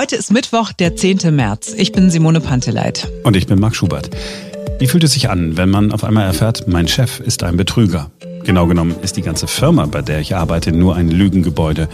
Heute 0.00 0.16
ist 0.16 0.32
Mittwoch, 0.32 0.72
der 0.72 0.96
10. 0.96 1.18
März. 1.36 1.74
Ich 1.76 1.92
bin 1.92 2.08
Simone 2.08 2.40
Panteleit. 2.40 3.06
Und 3.22 3.36
ich 3.36 3.46
bin 3.46 3.60
Marc 3.60 3.76
Schubert. 3.76 4.08
Wie 4.78 4.86
fühlt 4.86 5.04
es 5.04 5.12
sich 5.12 5.28
an, 5.28 5.58
wenn 5.58 5.68
man 5.68 5.92
auf 5.92 6.04
einmal 6.04 6.24
erfährt, 6.24 6.66
mein 6.66 6.88
Chef 6.88 7.20
ist 7.20 7.42
ein 7.42 7.58
Betrüger? 7.58 8.10
Genau 8.44 8.66
genommen 8.66 8.94
ist 9.02 9.18
die 9.18 9.20
ganze 9.20 9.46
Firma, 9.46 9.84
bei 9.84 10.00
der 10.00 10.20
ich 10.20 10.34
arbeite, 10.34 10.72
nur 10.72 10.96
ein 10.96 11.10
Lügengebäude. 11.10 11.90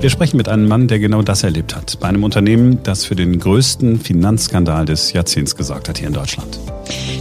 Wir 0.00 0.10
sprechen 0.10 0.36
mit 0.36 0.48
einem 0.48 0.68
Mann, 0.68 0.86
der 0.86 1.00
genau 1.00 1.22
das 1.22 1.42
erlebt 1.42 1.74
hat. 1.74 1.98
Bei 1.98 2.08
einem 2.08 2.22
Unternehmen, 2.22 2.82
das 2.84 3.04
für 3.04 3.16
den 3.16 3.40
größten 3.40 4.00
Finanzskandal 4.00 4.84
des 4.84 5.12
Jahrzehnts 5.12 5.56
gesorgt 5.56 5.88
hat 5.88 5.98
hier 5.98 6.06
in 6.06 6.14
Deutschland. 6.14 6.58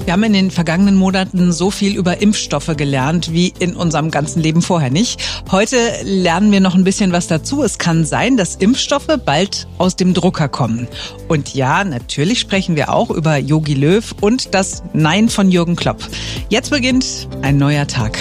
Wir 0.05 0.13
haben 0.13 0.23
in 0.23 0.33
den 0.33 0.51
vergangenen 0.51 0.95
Monaten 0.95 1.51
so 1.51 1.71
viel 1.71 1.97
über 1.97 2.21
Impfstoffe 2.21 2.71
gelernt 2.77 3.33
wie 3.33 3.51
in 3.59 3.75
unserem 3.75 4.11
ganzen 4.11 4.41
Leben 4.41 4.61
vorher 4.61 4.89
nicht. 4.89 5.19
Heute 5.51 5.77
lernen 6.03 6.51
wir 6.51 6.61
noch 6.61 6.75
ein 6.75 6.83
bisschen 6.83 7.11
was 7.11 7.27
dazu. 7.27 7.63
Es 7.63 7.77
kann 7.77 8.05
sein, 8.05 8.37
dass 8.37 8.55
Impfstoffe 8.55 9.17
bald 9.25 9.67
aus 9.77 9.95
dem 9.95 10.13
Drucker 10.13 10.47
kommen. 10.47 10.87
Und 11.27 11.53
ja, 11.55 11.83
natürlich 11.83 12.39
sprechen 12.39 12.75
wir 12.75 12.93
auch 12.93 13.09
über 13.09 13.37
Yogi 13.37 13.73
Löw 13.73 14.15
und 14.21 14.53
das 14.53 14.83
Nein 14.93 15.29
von 15.29 15.51
Jürgen 15.51 15.75
Klopp. 15.75 16.07
Jetzt 16.49 16.69
beginnt 16.69 17.27
ein 17.41 17.57
neuer 17.57 17.87
Tag. 17.87 18.17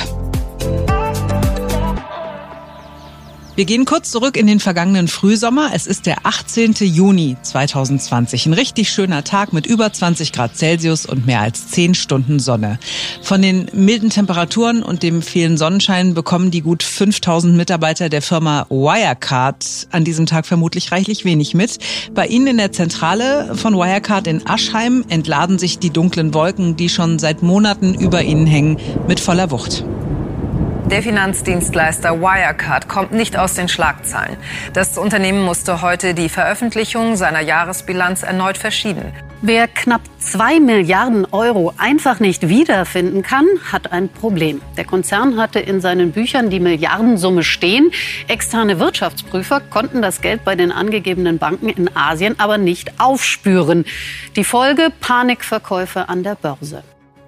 Wir 3.57 3.65
gehen 3.65 3.87
kurz 3.87 4.11
zurück 4.11 4.37
in 4.37 4.47
den 4.47 4.61
vergangenen 4.61 5.09
Frühsommer. 5.09 5.71
Es 5.73 5.87
ist 5.87 6.05
der 6.05 6.27
18. 6.27 6.75
Juni 6.75 7.39
2020. 7.41 8.45
Ein 8.45 8.53
richtig 8.53 8.91
schöner 8.91 9.25
Tag 9.25 9.55
mit 9.55 9.65
über 9.65 9.91
20 9.91 10.33
Grad 10.33 10.59
Celsius 10.59 11.07
und 11.07 11.25
mehr 11.25 11.41
als 11.41 11.69
10 11.69 11.95
Stunden 11.95 12.39
Sonne. 12.39 12.79
Von 13.23 13.41
den 13.41 13.71
milden 13.73 14.11
Temperaturen 14.11 14.83
und 14.83 15.03
dem 15.03 15.23
vielen 15.23 15.57
Sonnenschein 15.57 16.13
bekommen 16.13 16.51
die 16.51 16.61
gut 16.61 16.83
5000 16.83 17.57
Mitarbeiter 17.57 18.11
der 18.11 18.21
Firma 18.21 18.67
Wirecard 18.69 19.89
an 19.91 20.05
diesem 20.05 20.27
Tag 20.27 20.45
vermutlich 20.45 20.93
reichlich 20.93 21.25
wenig 21.25 21.55
mit. 21.55 21.79
Bei 22.13 22.27
Ihnen 22.27 22.49
in 22.49 22.57
der 22.59 22.73
Zentrale 22.73 23.55
von 23.55 23.73
Wirecard 23.73 24.27
in 24.27 24.47
Aschheim 24.47 25.03
entladen 25.09 25.59
sich 25.59 25.79
die 25.79 25.89
dunklen 25.89 26.35
Wolken, 26.35 26.77
die 26.77 26.91
schon 26.91 27.19
seit 27.19 27.43
Monaten 27.43 27.95
über 27.95 28.21
Ihnen 28.21 28.47
hängen, 28.47 28.77
mit 29.09 29.19
voller 29.19 29.51
Wucht. 29.51 29.83
Der 30.91 31.03
Finanzdienstleister 31.03 32.21
Wirecard 32.21 32.89
kommt 32.89 33.11
nicht 33.11 33.37
aus 33.37 33.55
den 33.55 33.69
Schlagzeilen. 33.69 34.37
Das 34.73 34.97
Unternehmen 34.97 35.43
musste 35.43 35.83
heute 35.83 36.15
die 36.15 36.29
Veröffentlichung 36.29 37.17
seiner 37.17 37.41
Jahresbilanz 37.41 38.23
erneut 38.23 38.57
verschieben. 38.57 39.13
Wer 39.43 39.67
knapp 39.67 40.03
zwei 40.21 40.61
Milliarden 40.61 41.27
Euro 41.33 41.75
einfach 41.77 42.21
nicht 42.21 42.49
wiederfinden 42.49 43.25
kann, 43.25 43.47
hat 43.73 43.91
ein 43.91 44.09
Problem. 44.09 44.63
Der 44.77 44.85
Konzern 44.85 45.37
hatte 45.39 45.59
in 45.59 45.81
seinen 45.81 46.13
Büchern 46.13 46.51
die 46.51 46.61
Milliardensumme 46.61 47.43
stehen. 47.43 47.91
Externe 48.29 48.79
Wirtschaftsprüfer 48.79 49.61
konnten 49.61 50.03
das 50.03 50.21
Geld 50.21 50.45
bei 50.45 50.55
den 50.55 50.71
angegebenen 50.71 51.39
Banken 51.39 51.69
in 51.69 51.97
Asien 51.97 52.39
aber 52.39 52.59
nicht 52.59 53.01
aufspüren. 53.01 53.85
Die 54.37 54.45
Folge 54.45 54.93
Panikverkäufe 55.01 56.09
an 56.09 56.23
der 56.23 56.37
Börse. 56.37 56.85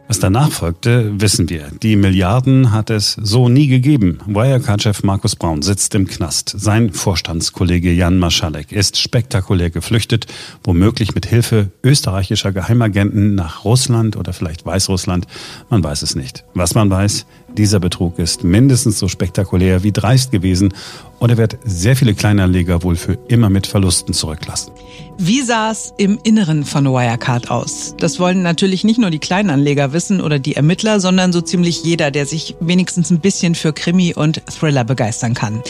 Was 0.08 0.20
danach 0.20 0.50
folgte, 0.50 1.20
wissen 1.20 1.50
wir. 1.50 1.66
Die 1.82 1.94
Milliarden 1.94 2.72
hat 2.72 2.88
es 2.88 3.12
so 3.20 3.50
nie 3.50 3.66
gegeben. 3.66 4.20
Wirecard-Chef 4.26 5.02
Markus 5.02 5.36
Braun 5.36 5.60
sitzt 5.60 5.94
im 5.94 6.06
Knast. 6.06 6.54
Sein 6.56 6.94
Vorstandskollege 6.94 7.92
Jan 7.92 8.18
Maschalek 8.18 8.72
ist 8.72 8.96
spektakulär 8.96 9.68
geflüchtet, 9.68 10.26
womöglich 10.64 11.14
mit 11.14 11.26
Hilfe 11.26 11.72
österreichischer 11.84 12.52
Geheimagenten 12.52 13.34
nach 13.34 13.66
Russland 13.66 14.16
oder 14.16 14.32
vielleicht 14.32 14.64
Weißrussland. 14.64 15.26
Man 15.68 15.84
weiß 15.84 16.00
es 16.00 16.14
nicht. 16.14 16.42
Was 16.54 16.74
man 16.74 16.88
weiß, 16.88 17.26
dieser 17.58 17.80
Betrug 17.80 18.18
ist 18.18 18.44
mindestens 18.44 18.98
so 18.98 19.08
spektakulär 19.08 19.82
wie 19.82 19.92
dreist 19.92 20.30
gewesen 20.30 20.72
und 21.18 21.30
er 21.30 21.36
wird 21.36 21.58
sehr 21.64 21.96
viele 21.96 22.14
Kleinanleger 22.14 22.82
wohl 22.82 22.96
für 22.96 23.18
immer 23.28 23.50
mit 23.50 23.66
Verlusten 23.66 24.14
zurücklassen. 24.14 24.72
Wie 25.20 25.42
sah 25.42 25.72
es 25.72 25.92
im 25.96 26.20
Inneren 26.22 26.64
von 26.64 26.84
Wirecard 26.84 27.50
aus? 27.50 27.96
Das 27.98 28.20
wollen 28.20 28.42
natürlich 28.42 28.84
nicht 28.84 29.00
nur 29.00 29.10
die 29.10 29.18
Kleinanleger 29.18 29.92
wissen 29.92 30.20
oder 30.20 30.38
die 30.38 30.54
Ermittler, 30.54 31.00
sondern 31.00 31.32
so 31.32 31.40
ziemlich 31.40 31.82
jeder, 31.82 32.12
der 32.12 32.24
sich 32.24 32.54
wenigstens 32.60 33.10
ein 33.10 33.18
bisschen 33.18 33.56
für 33.56 33.72
Krimi 33.72 34.14
und 34.14 34.40
Thriller 34.46 34.84
begeistern 34.84 35.34
kann. 35.34 35.60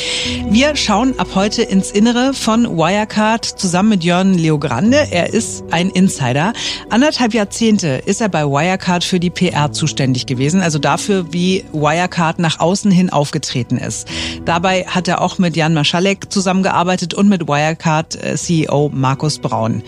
Wir 0.50 0.76
schauen 0.76 1.18
ab 1.18 1.28
heute 1.34 1.62
ins 1.62 1.90
Innere 1.90 2.34
von 2.34 2.76
Wirecard 2.76 3.46
zusammen 3.46 3.88
mit 3.88 4.04
Jörn 4.04 4.34
Leogrande. 4.34 5.06
Er 5.10 5.32
ist 5.32 5.64
ein 5.70 5.88
Insider. 5.88 6.52
Anderthalb 6.90 7.32
Jahrzehnte 7.32 8.02
ist 8.04 8.20
er 8.20 8.28
bei 8.28 8.44
Wirecard 8.44 9.02
für 9.02 9.18
die 9.18 9.30
PR 9.30 9.72
zuständig 9.72 10.26
gewesen, 10.26 10.60
also 10.60 10.78
dafür, 10.78 11.32
wie 11.32 11.64
Wirecard 11.80 12.38
nach 12.38 12.60
außen 12.60 12.90
hin 12.90 13.10
aufgetreten 13.10 13.76
ist. 13.76 14.08
Dabei 14.44 14.84
hat 14.84 15.08
er 15.08 15.20
auch 15.20 15.38
mit 15.38 15.56
Jan 15.56 15.74
Maschalek 15.74 16.32
zusammengearbeitet 16.32 17.14
und 17.14 17.28
mit 17.28 17.48
Wirecard-CEO 17.48 18.86
äh, 18.86 18.90
Markus 18.94 19.38
Braun. 19.38 19.82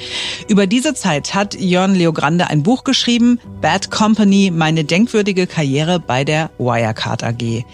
Über 0.49 0.67
diese 0.67 0.95
Zeit 0.95 1.35
hat 1.35 1.55
Jörn 1.55 1.95
Leogrande 1.95 2.49
ein 2.49 2.63
Buch 2.63 2.85
geschrieben, 2.85 3.41
Bad 3.61 3.91
Company, 3.91 4.51
meine 4.55 4.85
denkwürdige 4.85 5.47
Karriere 5.47 6.01
bei 6.01 6.25
der 6.25 6.51
Wirecard 6.59 7.25
AG. 7.25 7.65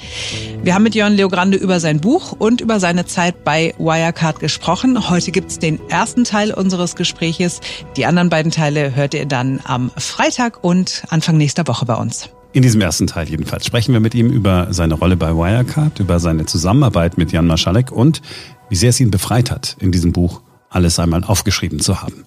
Wir 0.63 0.75
haben 0.75 0.83
mit 0.83 0.95
Jörn 0.95 1.15
Leogrande 1.15 1.57
über 1.57 1.81
sein 1.81 2.01
Buch 2.01 2.33
und 2.33 2.61
über 2.61 2.81
seine 2.81 3.07
Zeit 3.07 3.45
bei 3.45 3.75
Wirecard 3.79 4.41
gesprochen. 4.41 5.09
Heute 5.09 5.31
gibt's 5.31 5.59
den 5.59 5.81
ersten 5.89 6.25
Teil 6.25 6.53
unseres 6.53 6.97
Gespräches. 6.97 7.61
Die 7.97 8.07
anderen 8.07 8.29
beiden 8.29 8.53
Teile 8.53 8.95
hört 8.95 9.15
ihr 9.15 9.27
dann 9.27 9.61
am 9.65 9.91
Freitag 9.97 10.63
und 10.63 11.05
Anfang 11.09 11.37
nächster 11.37 11.67
Woche 11.67 11.87
bei 11.87 11.95
uns. 11.95 12.29
In 12.57 12.63
diesem 12.63 12.81
ersten 12.81 13.07
Teil 13.07 13.29
jedenfalls 13.29 13.67
sprechen 13.67 13.93
wir 13.93 14.01
mit 14.01 14.15
ihm 14.15 14.31
über 14.31 14.69
seine 14.71 14.95
Rolle 14.95 15.19
bei 15.19 15.37
Wirecard, 15.37 16.01
über 16.01 16.19
seine 16.19 16.47
Zusammenarbeit 16.47 17.19
mit 17.19 17.31
Jan 17.31 17.47
Maschalek 17.47 17.93
und 17.93 18.23
wie 18.71 18.77
sehr 18.77 18.89
es 18.89 18.99
ihn 18.99 19.11
befreit 19.11 19.51
hat, 19.51 19.77
in 19.79 19.93
diesem 19.93 20.15
Buch 20.15 20.41
alles 20.71 20.99
einmal 20.99 21.23
aufgeschrieben 21.23 21.81
zu 21.81 22.01
haben. 22.01 22.25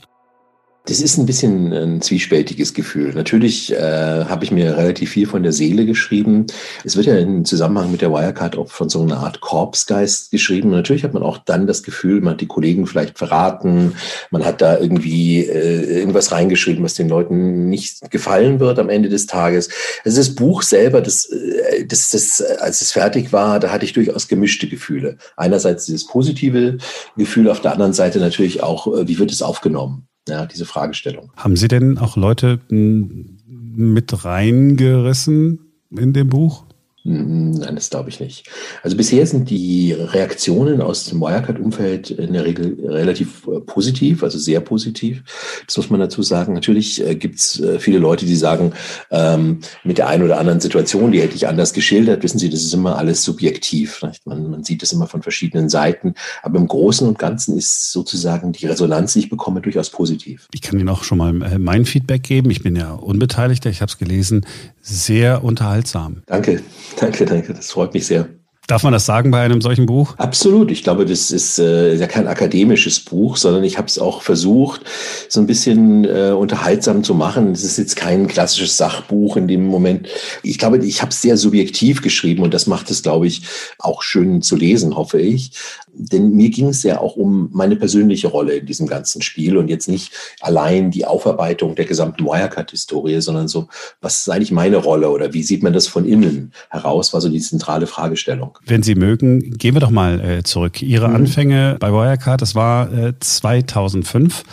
Das 0.90 1.02
ist 1.02 1.20
ein 1.20 1.28
bisschen 1.28 1.72
ein 1.72 2.02
zwiespältiges 2.02 2.74
Gefühl. 2.74 3.14
Natürlich 3.14 3.72
äh, 3.72 4.26
habe 4.26 4.44
ich 4.44 4.50
mir 4.50 4.76
relativ 4.76 5.12
viel 5.12 5.28
von 5.28 5.44
der 5.44 5.52
Seele 5.52 5.86
geschrieben. 5.86 6.48
Es 6.84 6.98
wird 6.98 7.06
ja 7.06 7.16
im 7.16 7.46
Zusammenhang 7.46 7.92
mit 7.92 8.02
der 8.02 8.12
Wirecard 8.12 8.58
auch 8.58 8.70
von 8.70 8.90
so 8.90 9.04
einer 9.04 9.18
Art 9.18 9.40
Korpsgeist 9.40 10.32
geschrieben. 10.32 10.70
Und 10.70 10.78
natürlich 10.78 11.04
hat 11.04 11.14
man 11.14 11.22
auch 11.22 11.38
dann 11.38 11.68
das 11.68 11.84
Gefühl, 11.84 12.22
man 12.22 12.34
hat 12.34 12.42
die 12.42 12.48
Kollegen 12.48 12.88
vielleicht 12.88 13.20
verraten, 13.20 13.94
man 14.32 14.44
hat 14.44 14.64
da 14.64 14.80
irgendwie 14.80 15.46
äh, 15.46 16.00
irgendwas 16.00 16.32
reingeschrieben, 16.32 16.84
was 16.84 16.96
den 16.96 17.08
Leuten 17.08 17.70
nicht 17.70 18.10
gefallen 18.10 18.60
wird 18.60 18.80
am 18.80 18.90
Ende 18.90 19.10
des 19.10 19.28
Tages. 19.28 19.70
Also 20.04 20.18
das 20.18 20.34
Buch 20.34 20.64
selber, 20.64 21.02
das, 21.02 21.26
äh, 21.26 21.86
das, 21.86 22.10
das, 22.10 22.42
als 22.42 22.82
es 22.82 22.94
fertig 22.94 23.32
war, 23.32 23.60
da 23.60 23.70
hatte 23.70 23.86
ich 23.86 23.94
durchaus 23.94 24.28
gemischte 24.28 24.68
Gefühle. 24.68 25.18
Einerseits 25.38 25.86
dieses 25.86 26.08
positive 26.08 26.80
Gefühl, 27.16 27.48
auf 27.48 27.62
der 27.62 27.74
anderen 27.74 27.94
Seite 27.94 28.18
natürlich 28.18 28.64
auch, 28.64 28.88
äh, 28.88 29.08
wie 29.08 29.20
wird 29.20 29.32
es 29.32 29.44
aufgenommen? 29.44 30.09
Ja, 30.30 30.46
diese 30.46 30.66
Fragestellung. 30.66 31.32
Haben 31.36 31.56
Sie 31.56 31.68
denn 31.68 31.98
auch 31.98 32.16
Leute 32.18 32.60
mit 32.70 34.26
reingerissen 34.26 35.60
in 35.90 36.14
dem 36.14 36.30
Buch? 36.30 36.66
Hm, 37.06 37.52
nein, 37.52 37.76
das 37.76 37.90
glaube 37.90 38.10
ich 38.10 38.20
nicht. 38.20 38.50
Also 38.84 38.98
bisher 38.98 39.26
sind 39.26 39.50
die 39.50 39.94
Reaktionen 39.94 40.82
aus 40.82 41.06
dem 41.06 41.22
Wirecard-Umfeld 41.22 42.12
in 42.12 42.34
der 42.34 42.44
Regel 42.44 42.78
relativ 42.86 43.48
äh, 43.48 43.62
positiv, 43.62 44.22
also 44.22 44.38
sehr 44.38 44.60
positiv. 44.60 45.24
Das 45.66 45.78
muss 45.78 45.90
man 45.90 46.02
dazu 46.02 46.22
sagen. 46.24 46.54
Natürlich 46.54 47.06
äh, 47.06 47.16
gibt 47.16 47.36
es 47.36 47.60
äh, 47.62 47.80
viele 47.80 48.00
Leute, 48.00 48.26
die 48.26 48.36
sagen, 48.36 48.74
ähm, 49.12 49.62
mit 49.86 49.98
der 49.98 50.10
einen 50.10 50.24
oder 50.24 50.40
anderen 50.40 50.60
Situation, 50.60 51.14
die 51.14 51.22
hätte 51.22 51.36
ich 51.36 51.48
anders 51.48 51.72
geschildert. 51.72 52.22
Wissen 52.22 52.38
Sie, 52.38 52.50
das 52.50 52.64
ist 52.64 52.74
immer 52.74 52.98
alles 52.98 53.24
subjektiv. 53.24 54.02
Man, 54.26 54.52
man 54.52 54.64
sieht 54.66 54.84
es 54.84 54.92
immer 54.92 55.08
von 55.08 55.22
verschiedenen 55.22 55.70
Seiten. 55.70 56.16
Aber 56.44 56.60
im 56.60 56.68
Großen 56.68 57.08
und 57.08 57.18
Ganzen 57.18 57.58
ist 57.58 57.94
sozusagen 57.94 58.52
die 58.52 58.66
Resonanz, 58.66 59.14
die 59.14 59.20
ich 59.20 59.30
bekomme, 59.30 59.62
durchaus 59.62 59.90
positiv. 59.90 60.50
Ich 60.54 60.62
kann 60.62 60.78
Ihnen 60.78 60.90
auch 60.90 61.04
schon 61.04 61.18
mal 61.18 61.32
mein 61.32 61.86
Feedback 61.86 62.24
geben. 62.24 62.50
Ich 62.50 62.62
bin 62.62 62.76
ja 62.76 62.92
Unbeteiligter. 62.92 63.70
Ich 63.70 63.82
habe 63.82 63.90
es 63.90 63.98
gelesen. 63.98 64.46
Sehr 64.90 65.44
unterhaltsam. 65.44 66.24
Danke. 66.26 66.64
Danke, 67.00 67.26
danke. 67.26 67.54
Das 67.54 67.72
freut 67.72 67.94
mich 67.94 68.08
sehr. 68.08 68.28
Darf 68.70 68.84
man 68.84 68.94
das 68.94 69.08
sagen 69.08 69.32
bei 69.32 69.42
einem 69.42 69.62
solchen 69.62 69.88
Buch? 69.88 70.14
Absolut. 70.18 70.70
Ich 70.70 70.84
glaube, 70.84 71.04
das 71.08 71.32
ist 71.32 71.58
äh, 71.58 71.96
ja 71.96 72.06
kein 72.06 72.28
akademisches 72.28 73.00
Buch, 73.00 73.36
sondern 73.36 73.64
ich 73.64 73.80
habe 73.80 73.88
es 73.88 73.98
auch 73.98 74.22
versucht, 74.22 74.82
so 75.28 75.40
ein 75.40 75.48
bisschen 75.48 76.06
äh, 76.06 76.34
unterhaltsam 76.38 77.04
zu 77.04 77.16
machen. 77.16 77.52
Es 77.52 77.64
ist 77.64 77.78
jetzt 77.80 77.96
kein 77.96 78.28
klassisches 78.28 78.78
Sachbuch 78.78 79.38
in 79.38 79.48
dem 79.48 79.66
Moment. 79.66 80.08
Ich 80.44 80.60
glaube, 80.60 80.78
ich 80.86 81.02
habe 81.02 81.10
es 81.10 81.20
sehr 81.20 81.36
subjektiv 81.36 82.04
geschrieben 82.04 82.44
und 82.44 82.54
das 82.54 82.68
macht 82.68 82.92
es, 82.92 83.02
glaube 83.02 83.26
ich, 83.26 83.42
auch 83.80 84.04
schön 84.04 84.44
zu 84.44 84.56
lesen, 84.56 84.96
hoffe 84.96 85.20
ich. 85.20 85.52
Denn 85.94 86.32
mir 86.32 86.50
ging 86.50 86.68
es 86.68 86.84
ja 86.84 87.00
auch 87.00 87.16
um 87.16 87.50
meine 87.52 87.76
persönliche 87.76 88.28
Rolle 88.28 88.56
in 88.56 88.66
diesem 88.66 88.88
ganzen 88.88 89.22
Spiel 89.22 89.58
und 89.58 89.68
jetzt 89.70 89.90
nicht 89.90 90.12
allein 90.42 90.92
die 90.92 91.06
Aufarbeitung 91.06 91.76
der 91.76 91.86
gesamten 91.86 92.26
Wirecard-Historie, 92.26 93.22
sondern 93.22 93.48
so, 93.48 93.68
was 94.02 94.22
ist 94.22 94.30
eigentlich 94.30 94.52
meine 94.52 94.78
Rolle 94.78 95.10
oder 95.10 95.34
wie 95.34 95.44
sieht 95.44 95.64
man 95.64 95.74
das 95.74 95.88
von 95.88 96.06
innen 96.06 96.54
heraus, 96.70 97.14
war 97.14 97.22
so 97.22 97.30
die 97.30 97.40
zentrale 97.40 97.88
Fragestellung. 97.88 98.58
Wenn 98.66 98.84
Sie 98.84 98.96
mögen, 98.96 99.58
gehen 99.58 99.76
wir 99.76 99.82
doch 99.82 99.90
mal 99.90 100.20
äh, 100.20 100.44
zurück. 100.44 100.82
Ihre 100.82 101.10
mhm. 101.10 101.16
Anfänge 101.16 101.78
bei 101.80 101.92
Wirecard, 101.92 102.42
das 102.42 102.56
war 102.56 102.92
äh, 102.94 103.14
2005. 103.20 104.44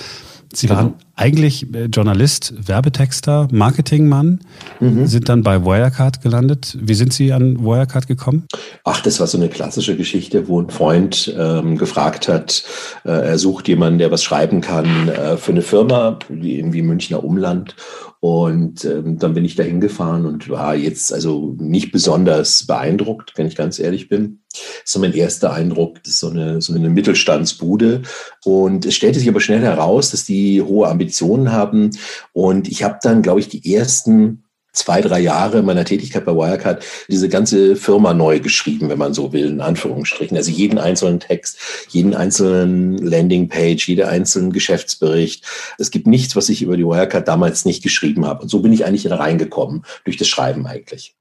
Sie 0.53 0.71
waren 0.71 0.95
Eigentlich 1.19 1.75
äh, 1.75 1.87
Journalist, 1.87 2.53
Werbetexter, 2.69 3.49
Marketingmann, 3.51 4.41
mhm. 4.81 5.07
sind 5.07 5.31
dann 5.31 5.43
bei 5.43 5.65
Wirecard 5.65 6.21
gelandet. 6.21 6.77
Wie 6.79 6.93
sind 6.93 7.15
Sie 7.15 7.33
an 7.33 7.65
Wirecard 7.65 8.07
gekommen? 8.07 8.45
Ach, 8.85 9.01
das 9.01 9.19
war 9.19 9.27
so 9.27 9.39
eine 9.39 9.49
klassische 9.49 9.97
Geschichte, 9.97 10.47
wo 10.47 10.61
ein 10.61 10.69
Freund 10.69 11.35
ähm, 11.39 11.79
gefragt 11.79 12.29
hat, 12.29 12.65
äh, 13.05 13.11
er 13.11 13.39
sucht 13.39 13.67
jemanden, 13.67 13.99
der 13.99 14.11
was 14.11 14.23
schreiben 14.23 14.61
kann 14.61 15.09
äh, 15.09 15.39
für 15.39 15.53
eine 15.53 15.63
Firma, 15.63 16.19
wie 16.29 16.59
irgendwie 16.59 16.83
Münchner 16.83 17.25
Umland. 17.25 17.75
Und 18.21 18.85
ähm, 18.85 19.19
dann 19.19 19.35
bin 19.35 19.45
ich 19.45 19.57
da 19.57 19.63
hingefahren 19.63 20.27
und 20.27 20.49
war 20.49 20.75
jetzt 20.75 21.13
also 21.13 21.55
nicht 21.59 21.93
besonders 21.93 22.67
beeindruckt, 22.67 23.33
wenn 23.37 23.47
ich 23.47 23.57
ganz 23.57 23.79
ehrlich 23.79 24.09
bin. 24.09 24.41
Ist 24.85 24.99
mein 24.99 25.13
erster 25.13 25.53
Eindruck. 25.53 26.03
Das 26.03 26.15
ist 26.15 26.21
so 26.21 26.31
eine, 26.31 26.61
so 26.61 26.75
eine 26.75 26.89
Mittelstandsbude. 26.89 28.03
Und 28.45 28.87
es 28.87 28.95
stellte 28.95 29.19
sich 29.19 29.29
aber 29.29 29.41
schnell 29.41 29.61
heraus, 29.61 30.11
dass 30.11 30.25
die 30.25 30.63
hohe 30.63 30.89
Ambitionen 30.89 31.53
haben. 31.53 31.91
Und 32.33 32.69
ich 32.69 32.83
habe 32.83 32.99
dann, 33.03 33.23
glaube 33.23 33.41
ich, 33.41 33.49
die 33.49 33.75
ersten 33.75 34.46
zwei, 34.77 35.01
drei 35.01 35.21
Jahre 35.21 35.63
meiner 35.63 35.85
Tätigkeit 35.85 36.25
bei 36.25 36.33
Wirecard 36.33 36.85
diese 37.09 37.29
ganze 37.29 37.77
Firma 37.77 38.15
neu 38.15 38.41
geschrieben, 38.41 38.89
wenn 38.89 38.99
man 38.99 39.15
so 39.15 39.33
will, 39.33 39.47
in 39.47 39.61
Anführungsstrichen. 39.61 40.37
Also 40.37 40.51
jeden 40.51 40.79
einzelnen 40.79 41.21
Text, 41.21 41.59
jeden 41.89 42.15
einzelnen 42.15 42.99
Landingpage, 42.99 43.89
jeden 43.89 44.07
einzelnen 44.07 44.53
Geschäftsbericht. 44.53 45.45
Es 45.79 45.91
gibt 45.91 46.07
nichts, 46.07 46.37
was 46.37 46.49
ich 46.49 46.63
über 46.63 46.77
die 46.77 46.85
Wirecard 46.85 47.27
damals 47.27 47.65
nicht 47.65 47.83
geschrieben 47.83 48.27
habe. 48.27 48.43
Und 48.43 48.49
so 48.49 48.61
bin 48.61 48.73
ich 48.73 48.85
eigentlich 48.85 49.05
da 49.05 49.17
reingekommen, 49.17 49.85
durch 50.05 50.17
das 50.17 50.29
Schreiben 50.29 50.67
eigentlich. 50.67 51.15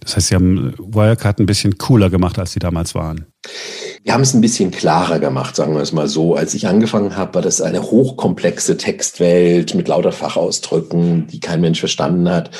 Das 0.00 0.16
heißt, 0.16 0.28
Sie 0.28 0.34
haben 0.34 0.74
Wirecard 0.78 1.38
ein 1.38 1.46
bisschen 1.46 1.78
cooler 1.78 2.10
gemacht, 2.10 2.38
als 2.38 2.52
Sie 2.52 2.58
damals 2.58 2.94
waren. 2.94 3.26
Wir 4.02 4.14
haben 4.14 4.22
es 4.22 4.34
ein 4.34 4.40
bisschen 4.40 4.70
klarer 4.70 5.18
gemacht, 5.18 5.54
sagen 5.54 5.74
wir 5.74 5.82
es 5.82 5.92
mal 5.92 6.08
so. 6.08 6.34
Als 6.34 6.54
ich 6.54 6.66
angefangen 6.66 7.16
habe, 7.16 7.34
war 7.34 7.42
das 7.42 7.60
eine 7.60 7.82
hochkomplexe 7.82 8.76
Textwelt 8.76 9.74
mit 9.74 9.86
lauter 9.88 10.12
Fachausdrücken, 10.12 11.26
die 11.26 11.40
kein 11.40 11.60
Mensch 11.60 11.80
verstanden 11.80 12.28
hat. 12.28 12.50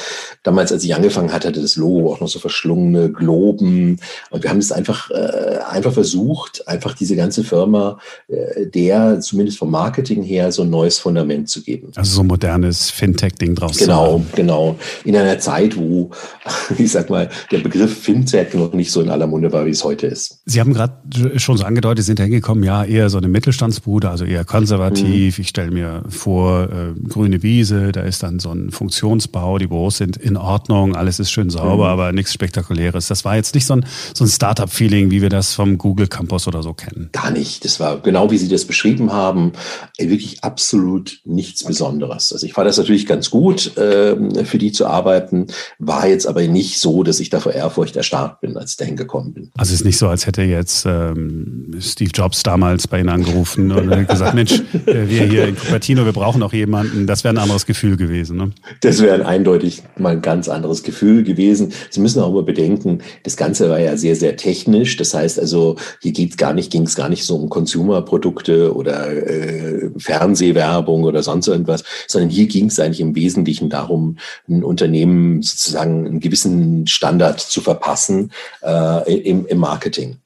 Damals, 0.43 0.73
als 0.73 0.85
ich 0.85 0.95
angefangen 0.95 1.33
hatte, 1.33 1.49
hatte 1.49 1.63
das 1.63 1.77
Logo 1.77 2.13
auch 2.13 2.21
noch 2.21 2.29
so 2.29 2.39
verschlungene 2.39 3.11
Globen. 3.11 3.99
Und 4.31 4.43
wir 4.43 4.51
haben 4.51 4.59
es 4.59 4.73
einfach, 4.73 5.11
äh, 5.11 5.59
einfach 5.71 5.93
versucht, 5.93 6.67
einfach 6.69 6.95
diese 6.95 7.17
ganze 7.17 7.45
Firma, 7.45 7.99
äh, 8.29 8.67
der 8.67 9.21
zumindest 9.21 9.59
vom 9.59 9.71
Marketing 9.71 10.23
her 10.23 10.53
so 10.53 10.63
ein 10.63 10.71
neues 10.71 10.99
Fundament 10.99 11.49
zu 11.49 11.63
geben. 11.63 11.93
Also 11.97 12.17
so 12.17 12.21
ein 12.23 12.27
modernes 12.27 12.91
Fintech-Ding 12.91 13.55
draus 13.55 13.79
Genau, 13.79 14.23
genau. 14.35 14.77
In 15.05 15.17
einer 15.17 15.39
Zeit, 15.39 15.77
wo, 15.77 16.11
ich 16.79 16.93
sag 16.93 17.11
mal, 17.11 17.31
der 17.51 17.59
Begriff 17.59 18.03
Fintech 18.03 18.55
noch 18.55 18.73
nicht 18.73 18.91
so 18.91 19.01
in 19.01 19.09
aller 19.09 19.27
Munde 19.27 19.53
war, 19.53 19.67
wie 19.67 19.71
es 19.71 19.83
heute 19.83 20.07
ist. 20.07 20.41
Sie 20.45 20.61
haben 20.61 20.68
gerade 20.75 21.39
schon 21.39 21.57
so 21.57 21.65
angedeutet, 21.65 22.05
sind 22.05 22.21
hingekommen, 22.21 22.65
ja, 22.65 22.85
eher 22.85 23.11
so 23.11 23.19
eine 23.19 23.29
Mittelstandsbude, 23.29 24.09
also 24.09 24.25
eher 24.25 24.45
konservativ. 24.45 25.39
Mhm. 25.39 25.43
Ich 25.43 25.49
stelle 25.49 25.71
mir 25.71 26.03
vor, 26.09 26.65
äh, 26.65 27.09
grüne 27.09 27.43
Wiese, 27.43 27.93
da 27.93 28.03
ist 28.03 28.23
dann 28.23 28.39
so 28.39 28.51
ein 28.51 28.71
Funktionsbau, 28.71 29.59
die 29.59 29.67
Büros 29.67 29.99
sind 29.99 30.17
in 30.17 30.37
Ordnung, 30.37 30.97
alles 30.97 31.19
ist 31.19 31.31
schön 31.31 31.51
sauber, 31.51 31.87
mhm. 31.87 32.01
aber 32.01 32.13
nichts 32.13 32.33
Spektakuläres. 32.33 33.09
Das 33.09 33.25
war 33.25 33.37
jetzt 33.37 33.55
nicht 33.55 33.67
so 33.67 33.75
ein, 33.75 33.87
so 34.15 34.25
ein 34.25 34.29
Startup-Feeling, 34.29 35.11
wie 35.11 35.23
wir 35.23 35.29
das 35.29 35.55
vom 35.55 35.79
Google 35.79 36.07
Campus 36.07 36.47
oder 36.47 36.63
so 36.63 36.75
kennen. 36.75 37.11
Gar 37.13 37.31
nicht. 37.31 37.65
Das 37.65 37.81
war 37.81 37.99
genau 38.01 38.31
wie 38.31 38.39
Sie 38.39 38.49
das 38.49 38.65
beschrieben 38.65 39.13
haben, 39.13 39.53
wirklich 39.99 40.45
absolut 40.45 41.21
nichts 41.25 41.65
Besonderes. 41.65 42.33
Also 42.33 42.47
ich 42.47 42.53
fand 42.53 42.69
das 42.69 42.79
natürlich 42.79 43.07
ganz 43.07 43.31
gut, 43.31 43.77
äh, 43.77 44.45
für 44.45 44.59
die 44.59 44.73
zu 44.73 44.87
arbeiten, 44.87 45.47
war 45.79 46.07
jetzt 46.07 46.27
aber 46.27 46.47
nicht 46.47 46.79
so, 46.79 47.03
dass 47.03 47.21
ich 47.21 47.31
da 47.31 47.41
vor 47.41 47.53
Ehrfurcht 47.53 47.97
erstarrt 47.97 48.41
bin, 48.41 48.57
als 48.57 48.73
ich 48.73 48.77
dahin 48.77 48.97
gekommen 48.97 49.33
bin. 49.33 49.51
Also 49.57 49.73
es 49.73 49.81
ist 49.81 49.85
nicht 49.85 49.99
so, 49.99 50.09
als 50.09 50.27
hätte 50.27 50.43
jetzt 50.59 50.85
ähm, 50.87 51.75
Steve 51.81 52.11
Jobs 52.13 52.43
damals 52.43 52.87
bei 52.87 53.01
Ihnen 53.01 53.09
angerufen 53.09 53.71
und 53.73 54.09
gesagt, 54.09 54.35
Mensch, 54.35 54.53
äh, 54.87 55.09
wir 55.09 55.25
hier 55.25 55.49
in 55.49 55.57
Cupertino, 55.57 56.05
wir 56.05 56.13
brauchen 56.13 56.41
noch 56.41 56.53
jemanden. 56.53 57.07
Das 57.07 57.25
wäre 57.25 57.35
ein 57.35 57.39
anderes 57.39 57.67
Gefühl 57.67 57.97
gewesen. 57.97 58.37
Ne? 58.37 58.51
Das 58.81 59.01
wäre 59.01 59.25
eindeutig 59.27 59.83
mal 59.97 60.13
ein 60.13 60.23
ganz 60.23 60.49
anderes 60.49 60.83
Gefühl 60.83 61.23
gewesen. 61.23 61.73
Sie 61.91 62.01
müssen 62.01 62.21
auch 62.23 62.33
mal 62.33 62.43
bedenken, 62.43 63.01
das 63.23 63.37
Ganze 63.37 63.71
war 63.71 63.79
ja 63.79 63.97
sehr, 63.97 64.17
sehr 64.17 64.37
technisch. 64.37 64.97
Das 64.97 65.15
heißt 65.15 65.41
also, 65.41 65.77
hier 66.03 66.13
geht's 66.13 66.37
gar 66.37 66.53
nicht, 66.53 66.71
ging 66.71 66.83
es 66.83 66.95
gar 66.95 67.09
nicht 67.09 67.25
so 67.25 67.37
um 67.37 67.49
Consumer-Produkte 67.49 68.75
oder 68.75 69.11
äh, 69.11 69.91
Fernsehwerbung 69.97 71.05
oder 71.05 71.23
sonst 71.23 71.49
irgendwas, 71.49 71.85
sondern 72.07 72.31
hier 72.31 72.47
ging 72.47 72.67
es 72.67 72.79
eigentlich 72.81 73.01
im 73.01 73.15
Wesentlichen 73.15 73.71
darum, 73.71 74.17
ein 74.49 74.65
Unternehmen 74.65 75.43
sozusagen 75.43 76.07
einen 76.07 76.21
gewissen 76.21 76.87
Standard 76.87 77.41
zu 77.41 77.61
verpassen 77.61 78.33
äh, 78.63 79.13
im, 79.15 79.47
im 79.47 79.59
Marketing. 79.59 80.17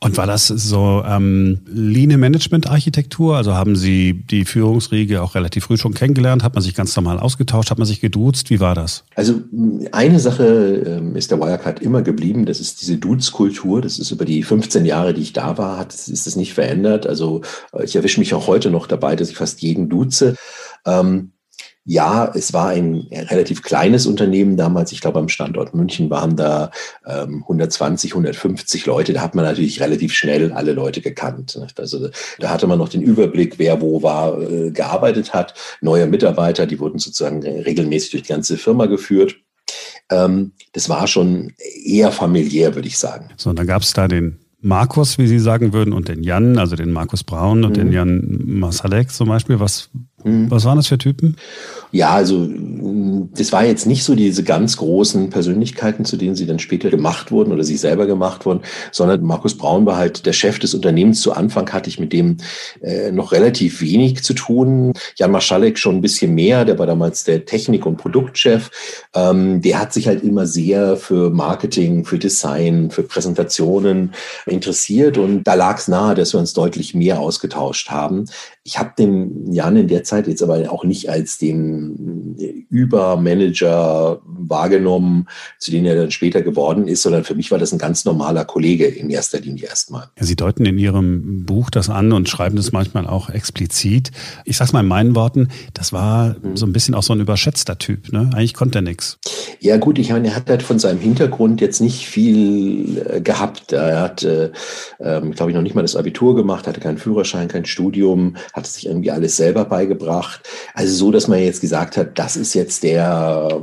Und 0.00 0.16
war 0.16 0.26
das 0.26 0.46
so 0.46 1.02
ähm, 1.06 1.60
Lean 1.66 2.18
Management 2.18 2.68
Architektur? 2.68 3.36
Also 3.36 3.54
haben 3.54 3.76
Sie 3.76 4.14
die 4.14 4.44
Führungsriege 4.44 5.22
auch 5.22 5.34
relativ 5.34 5.64
früh 5.64 5.76
schon 5.76 5.94
kennengelernt? 5.94 6.42
Hat 6.42 6.54
man 6.54 6.62
sich 6.62 6.74
ganz 6.74 6.94
normal 6.96 7.18
ausgetauscht? 7.18 7.70
Hat 7.70 7.78
man 7.78 7.86
sich 7.86 8.00
geduzt? 8.00 8.50
Wie 8.50 8.60
war 8.60 8.74
das? 8.74 9.04
Also 9.14 9.40
eine 9.92 10.20
Sache 10.20 10.82
ähm, 10.86 11.16
ist 11.16 11.30
der 11.30 11.40
Wirecard 11.40 11.80
immer 11.80 12.02
geblieben. 12.02 12.46
Das 12.46 12.60
ist 12.60 12.80
diese 12.82 12.96
Dudes-Kultur. 12.98 13.80
Das 13.82 13.98
ist 13.98 14.10
über 14.10 14.24
die 14.24 14.42
15 14.42 14.84
Jahre, 14.84 15.14
die 15.14 15.22
ich 15.22 15.32
da 15.32 15.58
war, 15.58 15.78
hat, 15.78 15.94
ist 15.94 16.26
das 16.26 16.36
nicht 16.36 16.54
verändert. 16.54 17.06
Also 17.06 17.42
äh, 17.72 17.84
ich 17.84 17.96
erwische 17.96 18.20
mich 18.20 18.34
auch 18.34 18.46
heute 18.46 18.70
noch 18.70 18.86
dabei, 18.86 19.16
dass 19.16 19.30
ich 19.30 19.36
fast 19.36 19.62
jeden 19.62 19.88
duze. 19.88 20.36
Ähm, 20.86 21.32
ja, 21.84 22.30
es 22.34 22.52
war 22.52 22.68
ein 22.68 23.08
relativ 23.10 23.62
kleines 23.62 24.06
Unternehmen 24.06 24.56
damals. 24.56 24.92
Ich 24.92 25.00
glaube, 25.00 25.18
am 25.18 25.28
Standort 25.28 25.74
München 25.74 26.10
waren 26.10 26.36
da 26.36 26.70
ähm, 27.06 27.42
120, 27.42 28.12
150 28.12 28.86
Leute. 28.86 29.12
Da 29.14 29.22
hat 29.22 29.34
man 29.34 29.44
natürlich 29.44 29.80
relativ 29.80 30.12
schnell 30.12 30.52
alle 30.52 30.72
Leute 30.72 31.00
gekannt. 31.00 31.58
Also 31.76 32.10
da 32.38 32.50
hatte 32.50 32.66
man 32.66 32.78
noch 32.78 32.90
den 32.90 33.02
Überblick, 33.02 33.58
wer 33.58 33.80
wo 33.80 34.02
war, 34.02 34.40
äh, 34.40 34.70
gearbeitet 34.70 35.32
hat. 35.32 35.54
Neue 35.80 36.06
Mitarbeiter, 36.06 36.66
die 36.66 36.78
wurden 36.78 36.98
sozusagen 36.98 37.42
regelmäßig 37.42 38.10
durch 38.10 38.22
die 38.24 38.32
ganze 38.32 38.58
Firma 38.58 38.86
geführt. 38.86 39.36
Ähm, 40.10 40.52
das 40.72 40.88
war 40.88 41.06
schon 41.06 41.52
eher 41.84 42.12
familiär, 42.12 42.74
würde 42.74 42.88
ich 42.88 42.98
sagen. 42.98 43.30
So, 43.36 43.50
und 43.50 43.58
dann 43.58 43.66
gab 43.66 43.82
es 43.82 43.92
da 43.94 44.06
den 44.06 44.38
Markus, 44.62 45.16
wie 45.16 45.26
Sie 45.26 45.38
sagen 45.38 45.72
würden, 45.72 45.94
und 45.94 46.08
den 46.08 46.22
Jan, 46.22 46.58
also 46.58 46.76
den 46.76 46.92
Markus 46.92 47.24
Braun 47.24 47.64
und 47.64 47.70
mhm. 47.70 47.74
den 47.74 47.92
Jan 47.92 48.40
Masalek 48.44 49.10
zum 49.10 49.28
Beispiel. 49.28 49.58
Was, 49.58 49.90
mhm. 50.24 50.50
was 50.50 50.64
waren 50.64 50.76
das 50.76 50.86
für 50.86 50.98
Typen? 50.98 51.36
Ja, 51.92 52.10
also 52.10 52.48
das 53.34 53.52
war 53.52 53.64
jetzt 53.64 53.86
nicht 53.86 54.04
so 54.04 54.14
diese 54.14 54.44
ganz 54.44 54.76
großen 54.76 55.30
Persönlichkeiten, 55.30 56.04
zu 56.04 56.16
denen 56.16 56.36
sie 56.36 56.46
dann 56.46 56.60
später 56.60 56.88
gemacht 56.88 57.32
wurden 57.32 57.52
oder 57.52 57.64
sich 57.64 57.80
selber 57.80 58.06
gemacht 58.06 58.46
wurden, 58.46 58.60
sondern 58.92 59.24
Markus 59.24 59.56
Braun 59.56 59.86
war 59.86 59.96
halt 59.96 60.24
der 60.24 60.32
Chef 60.32 60.60
des 60.60 60.72
Unternehmens. 60.74 61.20
Zu 61.20 61.32
Anfang 61.32 61.72
hatte 61.72 61.90
ich 61.90 61.98
mit 61.98 62.12
dem 62.12 62.36
äh, 62.80 63.10
noch 63.10 63.32
relativ 63.32 63.80
wenig 63.80 64.22
zu 64.22 64.34
tun. 64.34 64.92
Jan 65.16 65.32
Maschalek 65.32 65.78
schon 65.78 65.96
ein 65.96 66.00
bisschen 66.00 66.32
mehr, 66.32 66.64
der 66.64 66.78
war 66.78 66.86
damals 66.86 67.24
der 67.24 67.44
Technik- 67.44 67.86
und 67.86 67.96
Produktchef. 67.96 68.70
Ähm, 69.14 69.60
der 69.60 69.80
hat 69.80 69.92
sich 69.92 70.06
halt 70.06 70.22
immer 70.22 70.46
sehr 70.46 70.96
für 70.96 71.30
Marketing, 71.30 72.04
für 72.04 72.18
Design, 72.18 72.90
für 72.92 73.02
Präsentationen 73.02 74.12
interessiert 74.46 75.18
und 75.18 75.42
da 75.42 75.54
lag 75.54 75.78
es 75.78 75.88
nahe, 75.88 76.14
dass 76.14 76.34
wir 76.34 76.40
uns 76.40 76.52
deutlich 76.52 76.94
mehr 76.94 77.18
ausgetauscht 77.18 77.90
haben. 77.90 78.26
Ich 78.62 78.78
habe 78.78 78.92
den 78.98 79.52
Jan 79.52 79.76
in 79.76 79.88
der 79.88 80.04
Zeit 80.04 80.26
jetzt 80.26 80.42
aber 80.42 80.70
auch 80.70 80.84
nicht 80.84 81.08
als 81.08 81.38
den 81.38 82.36
Übermanager 82.68 84.20
wahrgenommen, 84.50 85.26
zu 85.58 85.70
dem 85.70 85.84
er 85.84 85.96
dann 85.96 86.10
später 86.10 86.42
geworden 86.42 86.88
ist, 86.88 87.02
sondern 87.02 87.24
für 87.24 87.34
mich 87.34 87.50
war 87.50 87.58
das 87.58 87.72
ein 87.72 87.78
ganz 87.78 88.04
normaler 88.04 88.44
Kollege 88.44 88.86
in 88.86 89.10
erster 89.10 89.40
Linie 89.40 89.68
erstmal. 89.68 90.08
Sie 90.18 90.36
deuten 90.36 90.66
in 90.66 90.78
Ihrem 90.78 91.44
Buch 91.44 91.70
das 91.70 91.88
an 91.88 92.12
und 92.12 92.28
schreiben 92.28 92.56
das 92.56 92.72
manchmal 92.72 93.06
auch 93.06 93.30
explizit. 93.30 94.10
Ich 94.44 94.56
sag's 94.56 94.72
mal 94.72 94.80
in 94.80 94.88
meinen 94.88 95.14
Worten, 95.14 95.48
das 95.74 95.92
war 95.92 96.36
mhm. 96.42 96.56
so 96.56 96.66
ein 96.66 96.72
bisschen 96.72 96.94
auch 96.94 97.02
so 97.02 97.12
ein 97.12 97.20
überschätzter 97.20 97.78
Typ. 97.78 98.12
Ne? 98.12 98.30
Eigentlich 98.34 98.54
konnte 98.54 98.78
er 98.78 98.82
nichts. 98.82 99.18
Ja 99.60 99.76
gut, 99.76 99.98
ich 99.98 100.10
meine, 100.10 100.28
er 100.28 100.36
hat 100.36 100.48
halt 100.48 100.62
von 100.62 100.78
seinem 100.78 101.00
Hintergrund 101.00 101.60
jetzt 101.60 101.80
nicht 101.80 102.06
viel 102.06 103.06
äh, 103.08 103.20
gehabt. 103.20 103.72
Er 103.72 104.00
hat, 104.00 104.22
äh, 104.22 104.50
ähm, 105.00 105.32
glaube 105.32 105.50
ich, 105.50 105.54
noch 105.56 105.62
nicht 105.62 105.74
mal 105.74 105.82
das 105.82 105.96
Abitur 105.96 106.34
gemacht, 106.34 106.66
hatte 106.66 106.80
keinen 106.80 106.98
Führerschein, 106.98 107.48
kein 107.48 107.64
Studium, 107.64 108.36
hat 108.52 108.66
sich 108.66 108.86
irgendwie 108.86 109.10
alles 109.10 109.36
selber 109.36 109.64
beigebracht. 109.64 110.48
Also 110.74 110.94
so, 110.94 111.10
dass 111.10 111.28
man 111.28 111.38
jetzt 111.38 111.60
gesagt 111.60 111.96
hat, 111.96 112.18
das 112.18 112.36
ist 112.36 112.54
jetzt 112.54 112.82
der, 112.82 113.62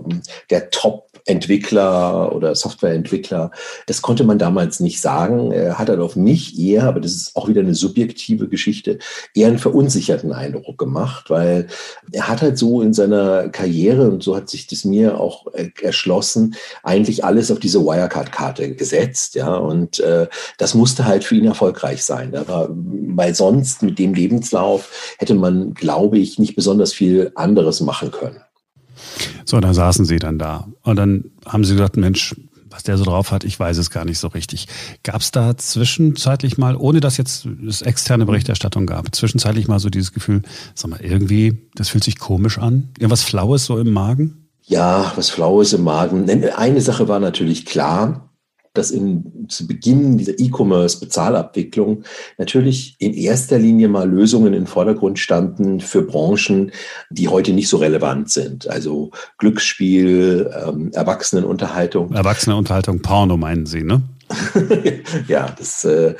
der 0.49 0.69
Top 0.77 1.07
Entwickler 1.25 2.33
oder 2.35 2.53
Softwareentwickler. 2.53 3.51
Das 3.87 4.03
konnte 4.03 4.23
man 4.23 4.37
damals 4.37 4.79
nicht 4.79 5.01
sagen. 5.01 5.51
Er 5.51 5.79
hat 5.79 5.89
halt 5.89 5.99
auf 5.99 6.15
mich 6.15 6.59
eher, 6.59 6.83
aber 6.83 6.99
das 6.99 7.13
ist 7.13 7.35
auch 7.35 7.47
wieder 7.47 7.61
eine 7.61 7.73
subjektive 7.73 8.47
Geschichte, 8.47 8.99
eher 9.33 9.47
einen 9.47 9.57
verunsicherten 9.57 10.31
Eindruck 10.31 10.77
gemacht, 10.77 11.31
weil 11.31 11.67
er 12.11 12.27
hat 12.27 12.43
halt 12.43 12.59
so 12.59 12.83
in 12.83 12.93
seiner 12.93 13.49
Karriere, 13.49 14.11
und 14.11 14.21
so 14.21 14.35
hat 14.35 14.49
sich 14.49 14.67
das 14.67 14.85
mir 14.85 15.19
auch 15.19 15.47
erschlossen, 15.81 16.55
eigentlich 16.83 17.25
alles 17.25 17.49
auf 17.49 17.59
diese 17.59 17.83
Wirecard-Karte 17.83 18.75
gesetzt. 18.75 19.33
Ja, 19.33 19.55
und 19.55 19.99
äh, 19.99 20.27
das 20.59 20.75
musste 20.75 21.05
halt 21.05 21.23
für 21.23 21.35
ihn 21.35 21.45
erfolgreich 21.45 22.03
sein. 22.03 22.33
War, 22.47 22.69
weil 22.69 23.33
sonst 23.33 23.81
mit 23.81 23.97
dem 23.97 24.13
Lebenslauf 24.13 25.15
hätte 25.17 25.33
man, 25.33 25.73
glaube 25.73 26.19
ich, 26.19 26.37
nicht 26.37 26.55
besonders 26.55 26.93
viel 26.93 27.31
anderes 27.33 27.81
machen 27.81 28.11
können. 28.11 28.41
So, 29.45 29.59
dann 29.59 29.73
saßen 29.73 30.05
sie 30.05 30.19
dann 30.19 30.39
da. 30.39 30.67
Und 30.83 30.95
dann 30.97 31.25
haben 31.45 31.63
sie 31.63 31.73
gesagt, 31.73 31.97
Mensch, 31.97 32.35
was 32.69 32.83
der 32.83 32.97
so 32.97 33.05
drauf 33.05 33.31
hat, 33.31 33.43
ich 33.43 33.59
weiß 33.59 33.77
es 33.77 33.89
gar 33.89 34.05
nicht 34.05 34.19
so 34.19 34.27
richtig. 34.27 34.67
Gab 35.03 35.21
es 35.21 35.31
da 35.31 35.57
zwischenzeitlich 35.57 36.57
mal, 36.57 36.75
ohne 36.75 36.99
dass 36.99 37.17
jetzt 37.17 37.45
es 37.45 37.81
externe 37.81 38.25
Berichterstattung 38.25 38.85
gab, 38.85 39.15
zwischenzeitlich 39.15 39.67
mal 39.67 39.79
so 39.79 39.89
dieses 39.89 40.13
Gefühl, 40.13 40.43
sag 40.75 40.91
mal, 40.91 41.01
irgendwie, 41.01 41.69
das 41.75 41.89
fühlt 41.89 42.03
sich 42.03 42.19
komisch 42.19 42.57
an? 42.57 42.89
Irgendwas 42.97 43.23
Flaues 43.23 43.65
so 43.65 43.79
im 43.79 43.91
Magen? 43.91 44.47
Ja, 44.63 45.13
was 45.15 45.29
Flaues 45.29 45.73
im 45.73 45.83
Magen. 45.83 46.29
Eine 46.29 46.81
Sache 46.81 47.07
war 47.07 47.19
natürlich 47.19 47.65
klar, 47.65 48.26
dass 48.73 48.91
in, 48.91 49.47
zu 49.49 49.67
Beginn 49.67 50.17
dieser 50.17 50.39
E-Commerce-Bezahlabwicklung 50.39 52.03
natürlich 52.37 52.95
in 52.99 53.13
erster 53.13 53.59
Linie 53.59 53.87
mal 53.87 54.09
Lösungen 54.09 54.53
im 54.53 54.67
Vordergrund 54.67 55.19
standen 55.19 55.79
für 55.79 56.01
Branchen, 56.01 56.71
die 57.09 57.27
heute 57.27 57.53
nicht 57.53 57.69
so 57.69 57.77
relevant 57.77 58.29
sind. 58.29 58.69
Also 58.69 59.11
Glücksspiel, 59.37 60.51
ähm, 60.65 60.91
Erwachsenenunterhaltung. 60.93 62.13
Erwachsenenunterhaltung, 62.13 63.01
Porno 63.01 63.37
meinen 63.37 63.65
Sie, 63.65 63.83
ne? 63.83 64.01
ja, 65.27 65.47
das 65.57 65.85
äh, 65.85 66.15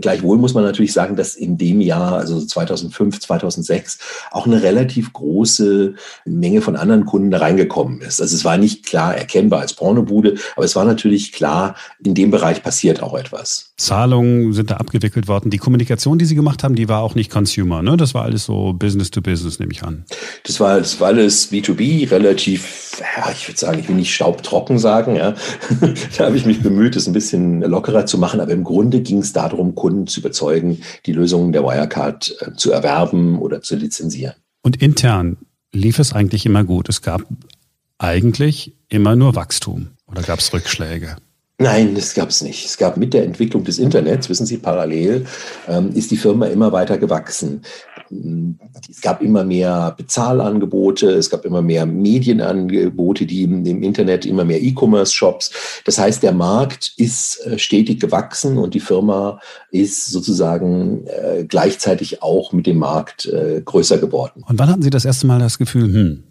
gleichwohl 0.00 0.38
muss 0.38 0.54
man 0.54 0.64
natürlich 0.64 0.92
sagen, 0.92 1.16
dass 1.16 1.34
in 1.34 1.58
dem 1.58 1.80
Jahr, 1.80 2.18
also 2.18 2.40
2005, 2.40 3.20
2006, 3.20 3.98
auch 4.30 4.46
eine 4.46 4.62
relativ 4.62 5.12
große 5.12 5.94
Menge 6.24 6.62
von 6.62 6.76
anderen 6.76 7.04
Kunden 7.04 7.30
da 7.30 7.38
reingekommen 7.38 8.00
ist. 8.00 8.20
Also 8.20 8.36
es 8.36 8.44
war 8.44 8.58
nicht 8.58 8.86
klar 8.86 9.16
erkennbar 9.16 9.60
als 9.60 9.74
Pornobude, 9.74 10.36
aber 10.56 10.64
es 10.64 10.76
war 10.76 10.84
natürlich 10.84 11.32
klar, 11.32 11.74
in 12.04 12.14
dem 12.14 12.30
Bereich 12.30 12.62
passiert 12.62 13.02
auch 13.02 13.14
etwas. 13.14 13.72
Zahlungen 13.76 14.52
sind 14.52 14.70
da 14.70 14.76
abgewickelt 14.76 15.26
worden. 15.26 15.50
Die 15.50 15.58
Kommunikation, 15.58 16.18
die 16.18 16.24
Sie 16.24 16.34
gemacht 16.34 16.62
haben, 16.62 16.74
die 16.74 16.88
war 16.88 17.02
auch 17.02 17.14
nicht 17.14 17.30
Consumer, 17.30 17.82
ne? 17.82 17.96
Das 17.96 18.14
war 18.14 18.22
alles 18.22 18.44
so 18.44 18.72
Business 18.72 19.10
to 19.10 19.20
Business, 19.20 19.58
nehme 19.58 19.72
ich 19.72 19.82
an. 19.82 20.04
Das 20.44 20.60
war, 20.60 20.78
das 20.78 21.00
war 21.00 21.08
alles 21.08 21.50
B2B, 21.50 22.10
relativ, 22.10 23.00
ja, 23.00 23.30
ich 23.32 23.48
würde 23.48 23.58
sagen, 23.58 23.80
ich 23.80 23.88
will 23.88 23.96
nicht 23.96 24.14
staubtrocken 24.14 24.78
sagen, 24.78 25.16
ja. 25.16 25.34
da 26.18 26.26
habe 26.26 26.36
ich 26.36 26.46
mich 26.46 26.62
bemüht, 26.62 26.94
das 26.94 27.06
ein 27.06 27.12
bisschen 27.12 27.31
bisschen 27.32 27.62
lockerer 27.62 28.06
zu 28.06 28.18
machen. 28.18 28.40
Aber 28.40 28.52
im 28.52 28.64
Grunde 28.64 29.00
ging 29.00 29.18
es 29.18 29.32
darum, 29.32 29.74
Kunden 29.74 30.06
zu 30.06 30.20
überzeugen, 30.20 30.82
die 31.06 31.12
Lösungen 31.12 31.52
der 31.52 31.62
Wirecard 31.62 32.36
äh, 32.40 32.54
zu 32.54 32.70
erwerben 32.72 33.38
oder 33.38 33.62
zu 33.62 33.76
lizenzieren. 33.76 34.34
Und 34.62 34.80
intern 34.82 35.38
lief 35.72 35.98
es 35.98 36.12
eigentlich 36.12 36.46
immer 36.46 36.64
gut. 36.64 36.88
Es 36.88 37.02
gab 37.02 37.22
eigentlich 37.98 38.74
immer 38.88 39.16
nur 39.16 39.34
Wachstum 39.34 39.88
oder 40.06 40.22
gab 40.22 40.40
es 40.40 40.52
Rückschläge? 40.52 41.16
Nein, 41.62 41.94
das 41.94 42.14
gab 42.14 42.30
es 42.30 42.42
nicht. 42.42 42.64
Es 42.66 42.76
gab 42.76 42.96
mit 42.96 43.14
der 43.14 43.24
Entwicklung 43.24 43.62
des 43.62 43.78
Internets, 43.78 44.28
wissen 44.28 44.46
Sie, 44.46 44.56
parallel 44.56 45.26
ähm, 45.68 45.92
ist 45.94 46.10
die 46.10 46.16
Firma 46.16 46.46
immer 46.46 46.72
weiter 46.72 46.98
gewachsen. 46.98 47.62
Es 48.90 49.00
gab 49.00 49.22
immer 49.22 49.44
mehr 49.44 49.94
Bezahlangebote, 49.96 51.10
es 51.12 51.30
gab 51.30 51.44
immer 51.44 51.62
mehr 51.62 51.86
Medienangebote, 51.86 53.26
die 53.26 53.44
im, 53.44 53.64
im 53.64 53.82
Internet, 53.82 54.26
immer 54.26 54.44
mehr 54.44 54.60
E-Commerce-Shops. 54.60 55.82
Das 55.84 55.98
heißt, 55.98 56.22
der 56.22 56.32
Markt 56.32 56.94
ist 56.96 57.46
äh, 57.46 57.58
stetig 57.58 58.00
gewachsen 58.00 58.58
und 58.58 58.74
die 58.74 58.80
Firma 58.80 59.40
ist 59.70 60.06
sozusagen 60.06 61.06
äh, 61.06 61.44
gleichzeitig 61.44 62.22
auch 62.22 62.52
mit 62.52 62.66
dem 62.66 62.78
Markt 62.78 63.26
äh, 63.26 63.62
größer 63.64 63.98
geworden. 63.98 64.42
Und 64.46 64.58
wann 64.58 64.68
hatten 64.68 64.82
Sie 64.82 64.90
das 64.90 65.04
erste 65.04 65.26
Mal 65.28 65.38
das 65.38 65.58
Gefühl, 65.58 65.84
hm, 65.84 66.24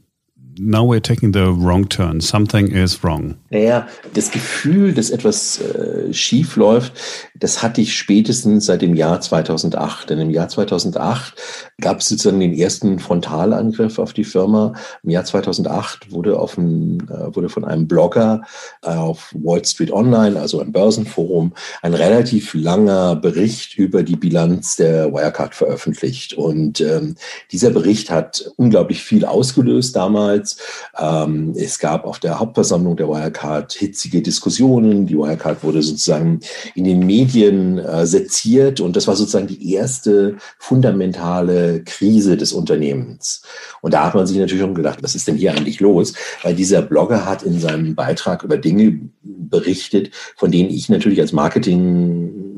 now 0.58 0.84
we're 0.84 1.02
taking 1.02 1.34
the 1.34 1.52
wrong 1.52 1.88
turn. 1.88 2.22
Something 2.22 2.72
is 2.72 3.04
wrong. 3.04 3.36
Naja, 3.50 3.88
das 4.14 4.32
Gefühl, 4.32 4.94
dass 4.94 5.10
etwas 5.10 5.60
äh, 5.62 6.14
schief 6.14 6.56
läuft, 6.56 6.94
das 7.36 7.64
hatte 7.64 7.82
ich 7.82 7.96
spätestens 7.96 8.66
seit 8.66 8.82
dem 8.82 8.96
Jahr 8.96 9.22
2008. 9.22 10.10
Denn 10.10 10.20
im 10.20 10.30
Jahr 10.30 10.48
2008 10.48 11.36
gab 11.80 12.00
es 12.00 12.10
sozusagen 12.10 12.40
den 12.40 12.54
ersten 12.54 13.00
Frontalangriff 13.00 14.00
auf 14.00 14.14
die 14.14 14.24
Firma. 14.24 14.74
Im 15.04 15.12
Jahr 15.12 15.26
2008 15.26 16.12
wurde, 16.12 16.40
auf 16.40 16.58
ein, 16.58 17.00
äh, 17.10 17.36
wurde 17.36 17.50
von 17.50 17.66
einem 17.66 17.88
Blogger 17.88 18.42
äh, 18.84 18.90
auf 18.90 19.34
Wall 19.34 19.64
Street 19.66 19.92
Online, 19.92 20.40
also 20.40 20.60
ein 20.60 20.72
Börsenforum, 20.72 21.54
ein 21.82 21.94
relativ 21.94 22.54
langer 22.54 23.16
Bericht 23.16 23.78
über 23.78 24.04
die 24.04 24.16
Bilanz 24.16 24.76
der 24.76 25.12
Wirecard 25.12 25.56
veröffentlicht. 25.56 26.34
Und 26.34 26.82
ähm, 26.82 27.16
dieser 27.52 27.70
Bericht 27.70 28.10
hat 28.10 28.52
unglaublich 28.58 29.04
viel 29.04 29.26
ausgelöst 29.26 29.96
damals 29.96 30.41
damals. 30.42 30.58
Ähm, 30.98 31.54
es 31.56 31.80
gab 31.80 32.06
auf 32.06 32.20
der 32.20 32.40
Hauptversammlung 32.40 32.96
der 32.96 33.08
Wirecard 33.08 33.74
hitzige 33.74 34.22
Diskussionen. 34.22 35.06
Die 35.06 35.18
Wirecard 35.18 35.64
wurde 35.64 35.82
sozusagen 35.82 36.40
in 36.76 36.84
den 36.84 37.00
Medien 37.00 37.78
äh, 37.80 38.06
seziert 38.06 38.80
und 38.80 38.96
das 38.96 39.08
war 39.08 39.16
sozusagen 39.16 39.48
die 39.48 39.74
erste 39.74 40.38
fundamentale 40.58 41.84
Krise 41.84 42.38
des 42.38 42.54
Unternehmens. 42.54 43.44
Und 43.82 43.94
da 43.94 44.06
hat 44.06 44.16
man 44.16 44.28
sich 44.28 44.38
natürlich 44.38 44.62
schon 44.62 44.76
gedacht, 44.76 45.00
was 45.02 45.16
ist 45.16 45.28
denn 45.28 45.38
hier 45.38 45.52
eigentlich 45.52 45.80
los? 45.80 46.14
Weil 46.44 46.56
dieser 46.56 46.82
Blogger 46.82 47.26
hat 47.26 47.44
in 47.44 47.60
seinem 47.60 47.96
Beitrag 47.96 48.44
über 48.44 48.58
Dinge 48.58 49.00
berichtet, 49.24 50.12
von 50.36 50.52
denen 50.52 50.70
ich 50.70 50.90
natürlich 50.90 51.22
als 51.22 51.32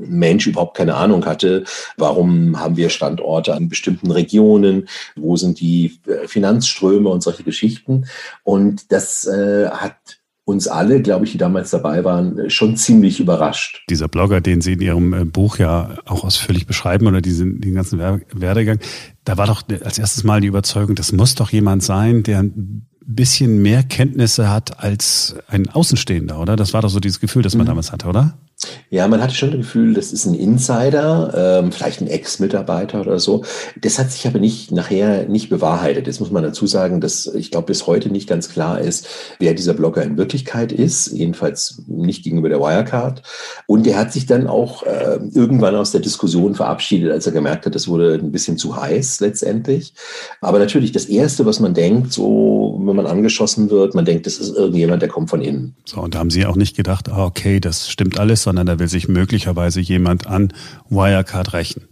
Marketingmensch 0.03 0.48
überhaupt 0.48 0.77
keine 0.77 0.95
Ahnung 0.95 1.25
hatte. 1.25 1.63
Warum 1.98 2.60
haben 2.60 2.77
wir 2.77 2.89
Standorte 2.89 3.53
an 3.53 3.69
bestimmten 3.69 4.12
Regionen? 4.12 4.88
Wo 5.15 5.36
sind 5.38 5.60
die 5.60 6.00
äh, 6.07 6.27
Finanzströme 6.27 7.10
und 7.10 7.24
solche 7.24 7.43
Geschichten? 7.43 8.05
Und 8.43 8.91
das 8.91 9.25
äh, 9.25 9.69
hat 9.69 9.95
uns 10.45 10.67
alle, 10.67 11.01
glaube 11.01 11.25
ich, 11.25 11.31
die 11.31 11.38
damals 11.38 11.69
dabei 11.69 12.03
waren, 12.03 12.50
schon 12.50 12.75
ziemlich 12.75 13.22
überrascht. 13.22 13.86
Dieser 13.89 14.10
Blogger, 14.10 14.41
den 14.41 14.60
Sie 14.60 14.74
in 14.74 14.81
Ihrem 14.81 15.13
äh, 15.13 15.25
Buch 15.25 15.57
ja 15.57 15.95
auch 16.05 16.25
ausführlich 16.25 16.67
beschreiben 16.67 17.07
oder 17.07 17.22
diesen, 17.22 17.62
den 17.62 17.75
ganzen 17.75 18.00
Werdegang, 18.00 18.79
da 19.24 19.38
war 19.38 19.48
doch 19.48 19.63
als 19.83 20.00
erstes 20.00 20.25
Mal 20.25 20.41
die 20.41 20.48
Überzeugung, 20.48 20.95
das 20.95 21.13
muss 21.13 21.36
doch 21.36 21.51
jemand 21.51 21.81
sein, 21.81 22.24
der 22.24 22.39
ein 22.39 22.88
bisschen 23.05 23.62
mehr 23.62 23.83
Kenntnisse 23.83 24.50
hat 24.50 24.79
als 24.79 25.36
ein 25.48 25.69
Außenstehender, 25.69 26.39
oder? 26.39 26.55
Das 26.55 26.74
war 26.74 26.81
doch 26.81 26.89
so 26.89 27.00
dieses 27.00 27.19
Gefühl, 27.19 27.41
das 27.41 27.55
man 27.55 27.65
mhm. 27.65 27.69
damals 27.69 27.91
hatte, 27.91 28.07
oder? 28.07 28.38
Ja, 28.89 29.08
man 29.08 29.22
hatte 29.22 29.34
schon 29.34 29.51
das 29.51 29.60
Gefühl, 29.60 29.93
das 29.93 30.13
ist 30.13 30.25
ein 30.25 30.36
Insider, 30.36 31.62
ähm, 31.63 31.72
vielleicht 31.72 32.01
ein 32.01 32.08
Ex-Mitarbeiter 32.08 33.01
oder 33.01 33.20
so. 33.20 33.43
Das 33.82 34.00
hat 34.00 34.12
sich 34.12 34.27
aber 34.27 34.39
nicht 34.39 34.72
nachher 34.72 35.27
nicht 35.27 35.50
bewahrheitet. 35.50 36.08
Jetzt 36.08 36.20
muss 36.20 36.32
man 36.32 36.43
dazu 36.43 36.67
sagen, 36.67 37.01
dass 37.01 37.25
ich 37.25 37.51
glaube, 37.51 37.67
bis 37.67 37.88
heute 37.88 38.10
nicht 38.10 38.29
ganz 38.29 38.50
klar 38.50 38.79
ist, 38.79 39.08
wer 39.39 39.53
dieser 39.53 39.74
Blogger 39.74 40.03
in 40.03 40.17
Wirklichkeit 40.17 40.72
ist, 40.72 41.08
jedenfalls 41.08 41.82
nicht 41.88 42.24
gegenüber 42.24 42.50
der 42.50 42.60
Wirecard. 42.60 43.24
Und 43.67 43.86
der 43.86 43.98
hat 43.98 44.13
sich 44.13 44.25
dann 44.25 44.48
auch 44.48 44.84
äh, 44.84 45.20
irgendwann 45.34 45.75
aus 45.75 45.91
der 45.91 46.01
Diskussion 46.01 46.55
verabschiedet, 46.55 47.12
als 47.12 47.25
er 47.25 47.32
gemerkt 47.32 47.65
hat, 47.65 47.75
das 47.75 47.88
wurde 47.88 48.13
ein 48.13 48.32
bisschen 48.32 48.58
zu 48.58 48.79
heiß 48.79 49.20
letztendlich. 49.22 49.93
Aber 50.41 50.60
natürlich 50.60 50.91
das 50.91 51.05
Erste, 51.05 51.46
was 51.46 51.60
man 51.60 51.74
denkt, 51.74 52.13
so 52.13 52.79
wenn 52.86 52.96
man 52.96 53.08
angeschossen 53.08 53.70
wird, 53.70 53.96
man 53.96 54.05
denkt, 54.05 54.25
das 54.25 54.38
ist 54.38 54.55
irgendjemand, 54.55 55.01
der 55.01 55.10
kommt 55.10 55.29
von 55.29 55.41
innen. 55.41 55.75
So, 55.86 56.01
und 56.01 56.15
da 56.15 56.20
haben 56.20 56.29
Sie 56.29 56.46
auch 56.46 56.55
nicht 56.55 56.75
gedacht, 56.75 57.10
ah, 57.10 57.25
okay, 57.25 57.60
das 57.60 57.89
stimmt 57.89 58.20
alles, 58.20 58.43
sondern 58.43 58.52
da 58.55 58.79
will 58.79 58.88
sich 58.88 59.07
möglicherweise 59.07 59.79
jemand 59.81 60.27
an 60.27 60.53
Wirecard 60.89 61.53
rächen. 61.53 61.88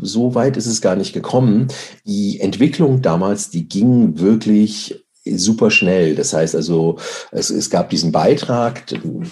So 0.00 0.34
weit 0.34 0.56
ist 0.56 0.66
es 0.66 0.80
gar 0.80 0.96
nicht 0.96 1.12
gekommen. 1.12 1.68
Die 2.04 2.40
Entwicklung 2.40 3.02
damals, 3.02 3.50
die 3.50 3.68
ging 3.68 4.18
wirklich 4.18 5.05
super 5.34 5.70
schnell. 5.70 6.14
Das 6.14 6.32
heißt 6.32 6.54
also, 6.54 6.96
es, 7.32 7.50
es 7.50 7.70
gab 7.70 7.90
diesen 7.90 8.12
Beitrag, 8.12 8.82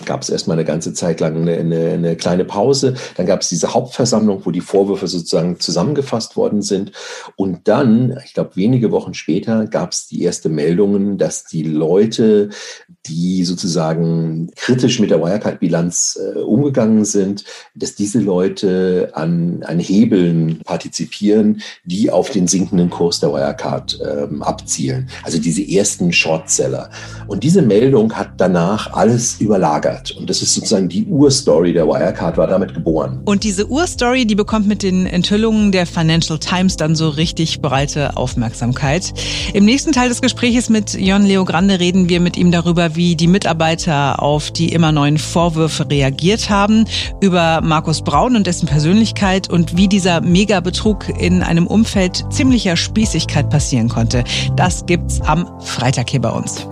gab 0.04 0.22
es 0.22 0.30
erstmal 0.30 0.56
eine 0.56 0.64
ganze 0.64 0.92
Zeit 0.92 1.20
lang 1.20 1.36
eine, 1.36 1.56
eine, 1.56 1.90
eine 1.92 2.16
kleine 2.16 2.44
Pause, 2.44 2.94
dann 3.16 3.26
gab 3.26 3.42
es 3.42 3.48
diese 3.48 3.74
Hauptversammlung, 3.74 4.44
wo 4.44 4.50
die 4.50 4.60
Vorwürfe 4.60 5.06
sozusagen 5.06 5.60
zusammengefasst 5.60 6.36
worden 6.36 6.62
sind. 6.62 6.92
Und 7.36 7.68
dann, 7.68 8.18
ich 8.24 8.34
glaube, 8.34 8.56
wenige 8.56 8.90
Wochen 8.90 9.14
später 9.14 9.66
gab 9.66 9.92
es 9.92 10.06
die 10.06 10.22
erste 10.22 10.48
Meldungen, 10.48 11.18
dass 11.18 11.44
die 11.44 11.62
Leute, 11.62 12.50
die 13.06 13.44
sozusagen 13.44 14.50
kritisch 14.56 14.98
mit 15.00 15.10
der 15.10 15.20
Wirecard-Bilanz 15.20 16.18
äh, 16.20 16.38
umgegangen 16.40 17.04
sind, 17.04 17.44
dass 17.74 17.94
diese 17.94 18.18
Leute 18.18 19.10
an, 19.14 19.62
an 19.64 19.78
Hebeln 19.78 20.60
partizipieren, 20.64 21.60
die 21.84 22.10
auf 22.10 22.30
den 22.30 22.46
sinkenden 22.46 22.90
Kurs 22.90 23.20
der 23.20 23.32
Wirecard 23.32 24.00
ähm, 24.04 24.42
abzielen. 24.42 25.08
Also 25.22 25.38
diese 25.38 25.62
ersten 25.84 26.12
Shortseller. 26.14 26.88
Und 27.26 27.42
diese 27.44 27.60
Meldung 27.60 28.10
hat 28.14 28.30
danach 28.38 28.94
alles 28.94 29.38
überlagert. 29.38 30.12
Und 30.12 30.30
das 30.30 30.40
ist 30.40 30.54
sozusagen 30.54 30.88
die 30.88 31.04
Urstory 31.04 31.74
der 31.74 31.86
Wirecard, 31.86 32.38
war 32.38 32.46
damit 32.46 32.72
geboren. 32.72 33.20
Und 33.26 33.44
diese 33.44 33.66
Urstory, 33.66 34.24
die 34.24 34.34
bekommt 34.34 34.66
mit 34.66 34.82
den 34.82 35.04
Enthüllungen 35.04 35.72
der 35.72 35.86
Financial 35.86 36.38
Times 36.38 36.78
dann 36.78 36.96
so 36.96 37.10
richtig 37.10 37.60
breite 37.60 38.16
Aufmerksamkeit. 38.16 39.12
Im 39.52 39.66
nächsten 39.66 39.92
Teil 39.92 40.08
des 40.08 40.22
Gesprächs 40.22 40.70
mit 40.70 40.94
Jon 40.94 41.26
Leo 41.26 41.44
Grande 41.44 41.78
reden 41.78 42.08
wir 42.08 42.20
mit 42.20 42.38
ihm 42.38 42.50
darüber, 42.50 42.96
wie 42.96 43.14
die 43.14 43.26
Mitarbeiter 43.26 44.22
auf 44.22 44.50
die 44.50 44.72
immer 44.72 44.90
neuen 44.90 45.18
Vorwürfe 45.18 45.90
reagiert 45.90 46.48
haben, 46.48 46.86
über 47.20 47.60
Markus 47.60 48.00
Braun 48.00 48.36
und 48.36 48.46
dessen 48.46 48.66
Persönlichkeit 48.66 49.50
und 49.50 49.76
wie 49.76 49.88
dieser 49.88 50.22
Megabetrug 50.22 51.10
in 51.20 51.42
einem 51.42 51.66
Umfeld 51.66 52.24
ziemlicher 52.30 52.74
Spießigkeit 52.76 53.50
passieren 53.50 53.90
konnte. 53.90 54.24
Das 54.56 54.86
gibt's 54.86 55.20
am 55.20 55.46
Freitag 55.74 56.08
hier 56.08 56.20
bei 56.20 56.30
uns. 56.30 56.68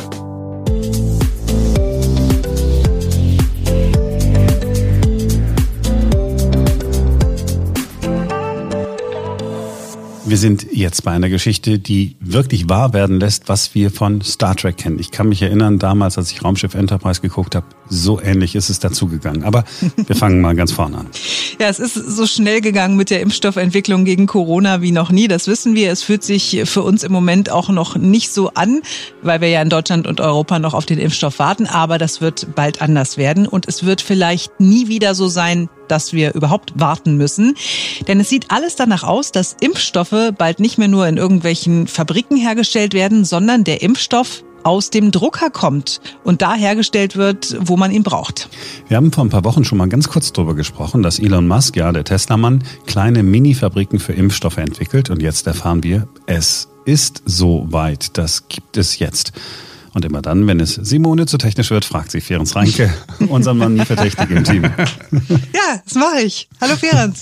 Wir 10.25 10.39
sind 10.39 10.67
jetzt 10.73 11.03
bei 11.03 11.11
einer 11.11 11.29
Geschichte, 11.29 11.81
die 11.81 12.17
wirklich 12.21 12.69
wahr 12.69 12.93
werden 12.95 13.19
lässt, 13.19 13.49
was 13.49 13.75
wir 13.75 13.91
von 13.91 14.23
Star 14.23 14.55
Trek 14.55 14.77
kennen. 14.77 14.99
Ich 15.01 15.11
kann 15.11 15.29
mich 15.29 15.43
erinnern, 15.43 15.79
damals, 15.79 16.17
als 16.17 16.31
ich 16.31 16.45
Raumschiff 16.45 16.75
Enterprise 16.75 17.21
geguckt 17.21 17.57
habe, 17.57 17.67
So 17.95 18.19
ähnlich 18.23 18.55
ist 18.55 18.71
es 18.71 18.79
dazu 18.79 19.07
gegangen. 19.07 19.45
Aber 19.45 19.65
wir 20.07 20.17
fangen 20.17 20.41
mal 20.41 20.55
ganz 20.55 20.73
vorne 20.73 20.99
an. 20.99 21.07
Ja, 21.61 21.69
es 21.69 21.79
ist 21.79 21.95
so 21.95 22.27
schnell 22.27 22.61
gegangen 22.61 22.97
mit 22.97 23.11
der 23.11 23.21
Impfstoffentwicklung 23.21 24.05
gegen 24.05 24.27
Corona 24.27 24.81
wie 24.81 24.91
noch 24.91 25.11
nie. 25.11 25.29
Das 25.29 25.47
wissen 25.47 25.77
wir. 25.77 25.93
Es 25.93 26.03
fühlt 26.03 26.25
sich 26.25 26.63
für 26.65 26.83
uns 26.83 27.05
im 27.05 27.13
Moment 27.13 27.51
auch 27.51 27.69
noch 27.69 27.95
nicht 27.95 28.33
so 28.33 28.51
an, 28.55 28.81
weil 29.21 29.41
wir 29.41 29.49
ja 29.49 29.63
in 29.63 29.69
Deutschland 29.69 30.09
und 30.09 30.21
Europa 30.21 30.59
noch 30.59 30.75
auf 30.75 30.87
den 30.87 30.99
Impfstoff 30.99 31.39
warten. 31.39 31.67
Aber 31.67 31.99
das 31.99 32.21
wird 32.21 32.55
bald 32.57 32.83
anders 32.83 33.17
werden. 33.17 33.47
Und 33.47 33.69
es 33.69 33.85
wird 33.85 34.01
vielleicht 34.01 34.59
nie 34.59 34.89
wieder 34.89 35.15
so 35.15 35.29
sein, 35.29 35.69
dass 35.87 36.13
wir 36.13 36.35
überhaupt 36.35 36.73
warten 36.75 37.17
müssen. 37.17 37.55
Denn 38.09 38.19
es 38.19 38.29
sieht 38.29 38.51
alles 38.51 38.75
danach 38.75 39.05
aus, 39.05 39.31
dass 39.31 39.57
Impfstoffe 39.61 40.33
bald 40.37 40.59
nicht 40.59 40.79
mehr 40.79 40.89
nur 40.89 41.07
in 41.07 41.19
irgendwelchen 41.19 41.87
Fabriken 41.87 42.37
hergestellt 42.37 42.95
werden, 42.95 43.25
sondern 43.25 43.63
der 43.63 43.83
Impfstoff 43.83 44.43
aus 44.65 44.91
dem 44.91 45.11
Drucker 45.11 45.51
kommt 45.51 46.01
und 46.25 46.43
da 46.43 46.55
hergestellt 46.55 47.17
wird, 47.17 47.57
wo 47.61 47.77
man 47.77 47.91
ihn 47.91 48.03
braucht. 48.03 48.49
Wir 48.89 48.97
haben 48.97 49.13
vor 49.13 49.25
ein 49.25 49.31
paar 49.31 49.45
Wochen 49.45 49.65
schon 49.65 49.79
mal 49.79 49.89
ganz 49.89 50.09
kurz 50.09 50.33
darüber 50.33 50.55
gesprochen, 50.55 51.03
dass 51.03 51.19
Elon 51.19 51.47
Musk, 51.47 51.77
ja 51.77 51.93
der 51.93 52.05
Tesla-Mann, 52.05 52.65
kleine 52.87 53.23
Mini-Fabriken 53.23 53.99
für 53.99 54.13
Impfstoffe 54.13 54.59
entwickelt 54.59 55.11
und 55.11 55.23
jetzt 55.23 55.47
erfahren 55.47 55.83
wir, 55.83 56.09
es 56.27 56.69
ist 56.85 57.23
so 57.25 57.67
weit, 57.71 58.19
das 58.19 58.49
gibt 58.49 58.77
es 58.77 58.99
jetzt. 58.99 59.33
Und 59.95 60.07
immer 60.07 60.23
dann, 60.23 60.47
wenn 60.47 60.59
es 60.59 60.75
Simone 60.75 61.27
zu 61.27 61.37
technisch 61.37 61.71
wird, 61.71 61.85
fragt 61.85 62.11
sie 62.11 62.23
Ferenc 62.23 62.55
Reinke, 62.57 62.93
unseren 63.29 63.59
Mann 63.59 63.75
nie 63.75 63.85
verdächtig 63.85 64.31
im 64.31 64.45
Team. 64.45 64.63
Ja, 65.53 65.81
das 65.85 65.95
mache 65.95 66.21
ich. 66.23 66.49
Hallo 66.61 66.77
Ferenc. 66.77 67.17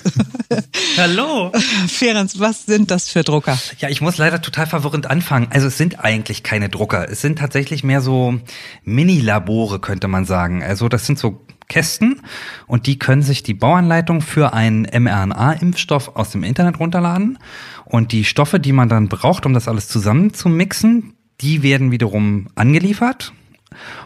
Hallo. 0.96 1.52
Ferenc, 1.88 2.30
was 2.38 2.66
sind 2.66 2.90
das 2.90 3.08
für 3.08 3.22
Drucker? 3.22 3.58
Ja, 3.78 3.88
ich 3.88 4.00
muss 4.00 4.18
leider 4.18 4.40
total 4.40 4.66
verwirrend 4.66 5.08
anfangen. 5.08 5.48
Also 5.50 5.66
es 5.66 5.76
sind 5.76 6.02
eigentlich 6.02 6.42
keine 6.42 6.68
Drucker. 6.68 7.08
Es 7.10 7.20
sind 7.20 7.38
tatsächlich 7.38 7.84
mehr 7.84 8.00
so 8.00 8.38
Mini-Labore, 8.84 9.80
könnte 9.80 10.08
man 10.08 10.24
sagen. 10.24 10.62
Also 10.62 10.88
das 10.88 11.06
sind 11.06 11.18
so 11.18 11.44
Kästen 11.68 12.20
und 12.66 12.86
die 12.86 12.98
können 12.98 13.22
sich 13.22 13.42
die 13.42 13.54
Bauanleitung 13.54 14.20
für 14.20 14.52
einen 14.52 14.84
mRNA-Impfstoff 14.84 16.16
aus 16.16 16.30
dem 16.30 16.44
Internet 16.44 16.78
runterladen. 16.80 17.38
Und 17.84 18.12
die 18.12 18.24
Stoffe, 18.24 18.60
die 18.60 18.72
man 18.72 18.88
dann 18.88 19.08
braucht, 19.08 19.46
um 19.46 19.54
das 19.54 19.68
alles 19.68 19.88
zusammen 19.88 20.32
zu 20.32 20.48
mixen, 20.48 21.14
die 21.40 21.62
werden 21.62 21.90
wiederum 21.90 22.48
angeliefert 22.54 23.32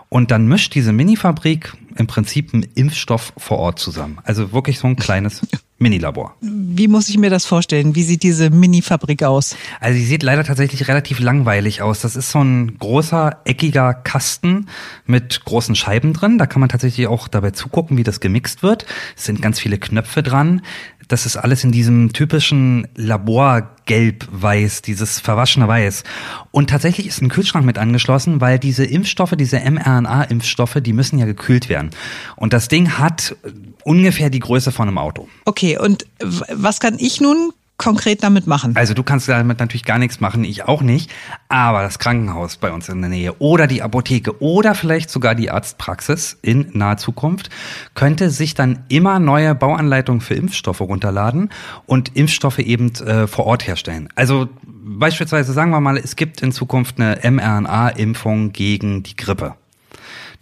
und 0.09 0.31
dann 0.31 0.47
mischt 0.47 0.75
diese 0.75 0.93
Minifabrik 0.93 1.75
im 1.97 2.07
Prinzip 2.07 2.53
einen 2.53 2.67
Impfstoff 2.75 3.33
vor 3.37 3.59
Ort 3.59 3.79
zusammen. 3.79 4.19
Also 4.25 4.53
wirklich 4.53 4.79
so 4.79 4.87
ein 4.87 4.97
kleines 4.97 5.43
Minilabor. 5.79 6.37
Wie 6.41 6.89
muss 6.89 7.09
ich 7.09 7.19
mir 7.19 7.31
das 7.31 7.47
vorstellen? 7.47 7.95
Wie 7.95 8.05
sieht 8.05 8.23
diese 8.23 8.51
Minifabrik 8.51 9.23
aus? 9.23 9.57
Also 9.81 9.99
sie 9.99 10.05
sieht 10.05 10.23
leider 10.23 10.45
tatsächlich 10.45 10.89
relativ 10.89 11.21
langweilig 11.21 11.83
aus. 11.83 12.01
Das 12.01 12.17
ist 12.17 12.31
so 12.31 12.41
ein 12.43 12.79
großer, 12.79 13.41
eckiger 13.45 13.93
Kasten 13.93 14.67
mit 15.05 15.45
großen 15.45 15.75
Scheiben 15.75 16.13
drin. 16.13 16.39
Da 16.39 16.47
kann 16.47 16.61
man 16.61 16.69
tatsächlich 16.69 17.07
auch 17.09 17.29
dabei 17.29 17.51
zugucken, 17.51 17.97
wie 17.97 18.05
das 18.05 18.21
gemixt 18.21 18.63
wird. 18.63 18.87
Es 19.17 19.25
sind 19.25 19.43
ganz 19.43 19.59
viele 19.59 19.79
Knöpfe 19.79 20.23
dran 20.23 20.63
das 21.09 21.27
ist 21.27 21.37
alles 21.37 21.65
in 21.65 21.73
diesem 21.73 22.13
typischen 22.13 22.89
Laborgelb-Weiß, 22.95 24.83
dieses 24.83 25.21
verwaschene 25.21 25.69
Weiß. 25.69 26.05
Und 26.51 26.71
tatsächlich 26.71 27.07
ist 27.07 27.21
ein 27.23 27.29
Kühlschrank 27.29 27.65
mit 27.65 27.79
angeschlossen, 27.79 28.41
weil 28.41 28.59
diese 28.59 28.85
Impfstoffe, 28.85 29.35
diese 29.37 29.59
mRNA-Impfstoffe, 29.59 30.79
die 30.81 30.93
müssen 30.93 31.19
ja 31.19 31.27
gekühlt 31.27 31.69
werden. 31.69 31.91
Und 32.37 32.53
das 32.53 32.69
Ding 32.69 32.99
hat 32.99 33.37
ungefähr 33.85 34.31
die 34.31 34.41
Größe 34.41 34.73
von 34.73 34.89
einem 34.89 34.99
Auto. 34.99 35.29
Okay, 35.45 35.79
und 35.79 36.07
was 36.21 36.81
kann 36.81 36.97
ich 36.99 37.21
nun 37.21 37.53
konkret 37.77 38.23
damit 38.23 38.47
machen? 38.47 38.77
Also 38.77 38.95
du 38.95 39.03
kannst 39.03 39.29
damit 39.29 39.59
natürlich 39.59 39.85
gar 39.85 39.99
nichts 39.99 40.21
machen, 40.21 40.45
ich 40.45 40.65
auch 40.65 40.83
nicht. 40.83 41.11
Aber 41.49 41.83
das 41.83 41.99
Krankenhaus 41.99 42.57
bei 42.57 42.73
uns 42.73 42.89
in 42.89 43.01
der 43.01 43.11
Nähe 43.11 43.35
oder 43.41 43.67
die 43.67 43.83
Apotheke 43.83 44.41
oder 44.41 44.75
vielleicht 44.75 45.11
sogar 45.11 45.35
die 45.35 45.51
Arztpraxis 45.51 46.39
in 46.43 46.71
naher 46.73 46.97
Zukunft 46.97 47.51
könnte 47.95 48.31
sich 48.31 48.55
dann 48.55 48.85
immer 48.89 49.19
neue 49.19 49.55
Bauanleitungen 49.55 50.21
für 50.21 50.35
Impfstoffe 50.35 50.81
runterladen 50.81 51.51
und 51.87 52.17
Impfstoffe 52.17 52.61
eben 52.61 52.95
äh, 52.95 53.27
vor 53.27 53.47
Ort 53.47 53.67
herstellen. 53.67 54.09
Also 54.15 54.49
beispielsweise 54.63 55.53
sagen 55.53 55.71
wir 55.71 55.81
mal, 55.81 55.97
es 55.97 56.17
gibt 56.17 56.43
in 56.43 56.53
Zukunft 56.53 57.01
eine 57.01 57.19
mRNA-Impfung 57.29 58.53
gegen 58.53 59.03
die 59.03 59.17
Grippe 59.17 59.57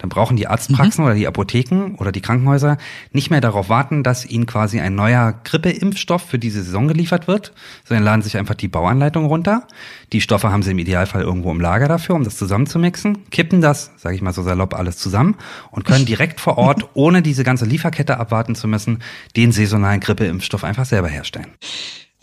dann 0.03 0.09
brauchen 0.09 0.35
die 0.35 0.47
Arztpraxen 0.47 1.01
mhm. 1.01 1.05
oder 1.05 1.15
die 1.15 1.27
Apotheken 1.27 1.95
oder 1.97 2.11
die 2.11 2.19
Krankenhäuser 2.19 2.77
nicht 3.13 3.29
mehr 3.29 3.39
darauf 3.39 3.69
warten, 3.69 4.03
dass 4.03 4.25
ihnen 4.25 4.45
quasi 4.45 4.81
ein 4.81 4.95
neuer 4.95 5.33
Grippeimpfstoff 5.45 6.21
für 6.21 6.37
diese 6.37 6.61
Saison 6.61 6.89
geliefert 6.89 7.29
wird, 7.29 7.53
sondern 7.85 8.03
laden 8.03 8.21
sich 8.21 8.35
einfach 8.35 8.55
die 8.55 8.67
Bauanleitung 8.67 9.27
runter. 9.27 9.65
Die 10.11 10.19
Stoffe 10.19 10.51
haben 10.51 10.61
sie 10.61 10.71
im 10.71 10.79
Idealfall 10.79 11.21
irgendwo 11.21 11.51
im 11.51 11.61
Lager 11.61 11.87
dafür, 11.87 12.15
um 12.15 12.25
das 12.25 12.35
zusammenzumixen, 12.35 13.29
kippen 13.29 13.61
das, 13.61 13.91
sage 13.95 14.15
ich 14.15 14.21
mal 14.21 14.33
so 14.33 14.43
salopp, 14.43 14.73
alles 14.73 14.97
zusammen 14.97 15.35
und 15.71 15.85
können 15.85 16.05
direkt 16.05 16.41
vor 16.41 16.57
Ort, 16.57 16.89
ohne 16.95 17.21
diese 17.21 17.45
ganze 17.45 17.63
Lieferkette 17.63 18.19
abwarten 18.19 18.55
zu 18.55 18.67
müssen, 18.67 18.99
den 19.37 19.53
saisonalen 19.53 20.01
Grippeimpfstoff 20.01 20.65
einfach 20.65 20.83
selber 20.83 21.07
herstellen. 21.07 21.53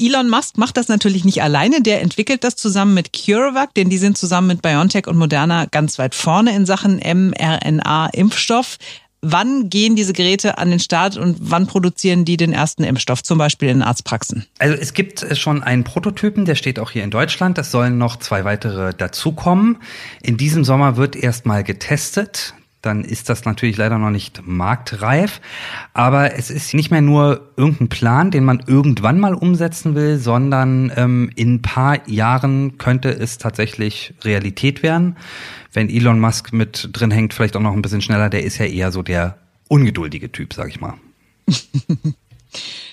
Elon 0.01 0.31
Musk 0.31 0.57
macht 0.57 0.77
das 0.77 0.89
natürlich 0.89 1.25
nicht 1.25 1.43
alleine. 1.43 1.83
Der 1.83 2.01
entwickelt 2.01 2.43
das 2.43 2.57
zusammen 2.57 2.95
mit 2.95 3.13
CureVac, 3.13 3.75
denn 3.75 3.91
die 3.91 3.99
sind 3.99 4.17
zusammen 4.17 4.47
mit 4.47 4.63
BioNTech 4.63 5.07
und 5.07 5.19
Moderna 5.19 5.67
ganz 5.67 5.99
weit 5.99 6.15
vorne 6.15 6.57
in 6.57 6.65
Sachen 6.65 6.99
mRNA-Impfstoff. 6.99 8.79
Wann 9.23 9.69
gehen 9.69 9.97
diese 9.97 10.15
Geräte 10.15 10.57
an 10.57 10.71
den 10.71 10.81
Start 10.81 11.19
und 11.19 11.37
wann 11.41 11.67
produzieren 11.67 12.25
die 12.25 12.39
den 12.39 12.55
ersten 12.55 12.85
Impfstoff, 12.85 13.23
zum 13.23 13.37
Beispiel 13.37 13.69
in 13.69 13.83
Arztpraxen? 13.83 14.47
Also 14.59 14.75
es 14.75 14.95
gibt 14.95 15.27
schon 15.37 15.63
einen 15.63 15.85
Prototypen, 15.85 16.47
der 16.47 16.55
steht 16.55 16.79
auch 16.79 16.91
hier 16.91 17.05
in 17.05 17.11
Deutschland. 17.11 17.59
Es 17.59 17.71
sollen 17.71 17.99
noch 17.99 18.17
zwei 18.17 18.47
weitere 18.47 18.95
dazukommen. 18.95 19.77
In 20.23 20.39
diesem 20.39 20.65
Sommer 20.65 20.97
wird 20.97 21.17
erstmal 21.17 21.65
getestet 21.65 22.55
dann 22.83 23.05
ist 23.05 23.29
das 23.29 23.45
natürlich 23.45 23.77
leider 23.77 23.99
noch 23.99 24.11
nicht 24.11 24.43
marktreif. 24.47 25.41
Aber 25.93 26.35
es 26.35 26.51
ist 26.51 26.75
nicht 26.75 26.91
mehr 26.91 27.03
nur 27.03 27.53
irgendein 27.57 27.89
Plan, 27.89 28.31
den 28.31 28.45
man 28.45 28.63
irgendwann 28.67 29.21
mal 29.21 29.35
umsetzen 29.35 29.95
will, 29.95 30.19
sondern 30.19 30.93
ähm, 30.97 31.31
in 31.37 31.55
ein 31.55 31.63
paar 31.63 32.09
Jahren 32.09 32.79
könnte 32.79 33.11
es 33.11 33.39
tatsächlich 33.39 34.15
Realität 34.23 34.83
werden. 34.83 35.17
Wenn 35.73 35.89
Elon 35.89 36.21
Musk 36.21 36.53
mit 36.53 36.89
drin 36.93 37.11
hängt, 37.11 37.35
vielleicht 37.35 37.57
auch 37.57 37.61
noch 37.61 37.75
ein 37.75 37.83
bisschen 37.83 38.03
schneller, 38.03 38.31
der 38.31 38.45
ist 38.45 38.59
ja 38.59 38.67
eher 38.67 38.93
so 38.93 39.03
der 39.03 39.39
ungeduldige 39.69 40.33
Typ, 40.33 40.55
sag 40.55 40.69
ich 40.69 40.81
mal. 40.81 40.95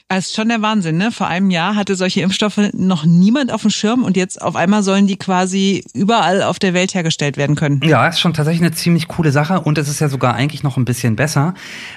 Das 0.10 0.28
ist 0.28 0.36
schon 0.36 0.48
der 0.48 0.62
Wahnsinn, 0.62 0.96
ne? 0.96 1.12
Vor 1.12 1.28
einem 1.28 1.50
Jahr 1.50 1.76
hatte 1.76 1.96
solche 1.96 2.22
Impfstoffe 2.22 2.60
noch 2.72 3.04
niemand 3.04 3.52
auf 3.52 3.64
dem 3.64 3.72
Schirm 3.72 4.04
und 4.04 4.16
jetzt 4.16 4.42
auf 4.42 4.56
einmal 4.56 4.82
sollen 4.82 5.06
die 5.06 5.18
quasi 5.18 5.84
überall 5.94 6.44
auf 6.44 6.60
der 6.60 6.74
Welt 6.74 6.94
hergestellt 6.94 7.36
werden 7.36 7.58
können. 7.58 7.82
Ja, 7.84 8.08
ist 8.08 8.22
schon 8.22 8.34
tatsächlich 8.34 8.62
eine 8.62 8.74
ziemlich 8.74 9.10
coole 9.10 9.34
Sache 9.34 9.60
und 9.60 9.78
es 9.78 9.90
ist 9.90 10.00
ja 10.00 10.08
sogar 10.08 10.34
eigentlich 10.34 10.64
noch 10.64 10.78
ein 10.78 10.86
bisschen 10.86 11.18
besser, 11.18 11.56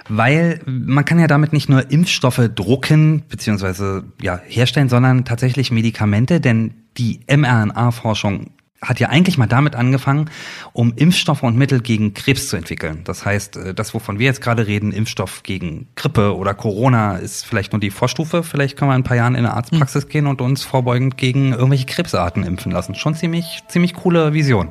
weil 0.08 0.60
man 0.66 1.04
kann 1.04 1.20
ja 1.20 1.28
damit 1.28 1.52
nicht 1.52 1.68
nur 1.68 1.88
Impfstoffe 1.92 2.50
drucken 2.52 3.22
beziehungsweise 3.28 4.02
ja 4.20 4.40
herstellen, 4.44 4.88
sondern 4.88 5.24
tatsächlich 5.24 5.70
Medikamente, 5.70 6.40
denn 6.40 6.74
die 6.98 7.20
mRNA-Forschung 7.28 8.50
hat 8.82 8.98
ja 8.98 9.08
eigentlich 9.08 9.36
mal 9.36 9.46
damit 9.46 9.76
angefangen, 9.76 10.30
um 10.72 10.92
Impfstoffe 10.96 11.42
und 11.42 11.56
Mittel 11.56 11.80
gegen 11.80 12.14
Krebs 12.14 12.48
zu 12.48 12.56
entwickeln. 12.56 13.00
Das 13.04 13.24
heißt, 13.24 13.56
äh, 13.56 13.74
das, 13.74 13.92
wovon 13.92 14.18
wir 14.18 14.26
jetzt 14.26 14.40
gerade 14.40 14.66
reden, 14.66 14.92
Impfstoff 14.92 15.42
gegen 15.42 15.88
Grippe 15.96 16.36
oder 16.36 16.54
Corona, 16.54 17.16
ist 17.16 17.44
vielleicht 17.44 17.72
nur 17.72 17.80
die 17.80 17.90
Vorstufe. 17.90 18.42
Vielleicht 18.42 18.76
können 18.76 18.90
wir 18.90 18.94
in 18.94 19.02
ein 19.02 19.04
paar 19.04 19.16
Jahren 19.16 19.34
in 19.34 19.44
eine 19.44 19.54
Arztpraxis 19.54 20.08
gehen 20.08 20.26
und 20.26 20.40
uns 20.40 20.62
vorbeugend 20.62 21.16
gegen 21.16 21.52
irgendwelche 21.52 21.86
Krebsarten 21.86 22.42
impfen 22.42 22.72
lassen. 22.72 22.94
Schon 22.94 23.14
ziemlich, 23.14 23.62
ziemlich 23.68 23.94
coole 23.94 24.32
Vision. 24.32 24.70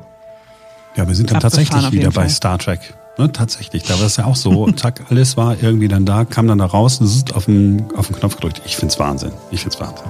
Ja, 0.96 1.06
wir 1.06 1.14
sind 1.14 1.30
dann 1.30 1.40
tatsächlich 1.40 1.92
wieder 1.92 2.10
bei 2.10 2.28
Star 2.28 2.58
Trek. 2.58 2.94
Ne, 3.18 3.30
tatsächlich, 3.30 3.82
da 3.82 3.98
war 3.98 4.06
es 4.06 4.16
ja 4.16 4.24
auch 4.24 4.36
so, 4.36 4.70
zack, 4.76 5.02
alles 5.10 5.36
war 5.36 5.62
irgendwie 5.62 5.88
dann 5.88 6.06
da, 6.06 6.24
kam 6.24 6.48
dann 6.48 6.58
da 6.58 6.64
raus, 6.64 7.00
auf 7.34 7.44
den, 7.44 7.84
auf 7.96 8.06
den 8.06 8.16
Knopf 8.16 8.36
gedrückt. 8.36 8.62
Ich 8.64 8.76
find's 8.76 8.98
Wahnsinn. 8.98 9.32
Ich 9.50 9.60
find's 9.60 9.78
Wahnsinn. 9.78 10.06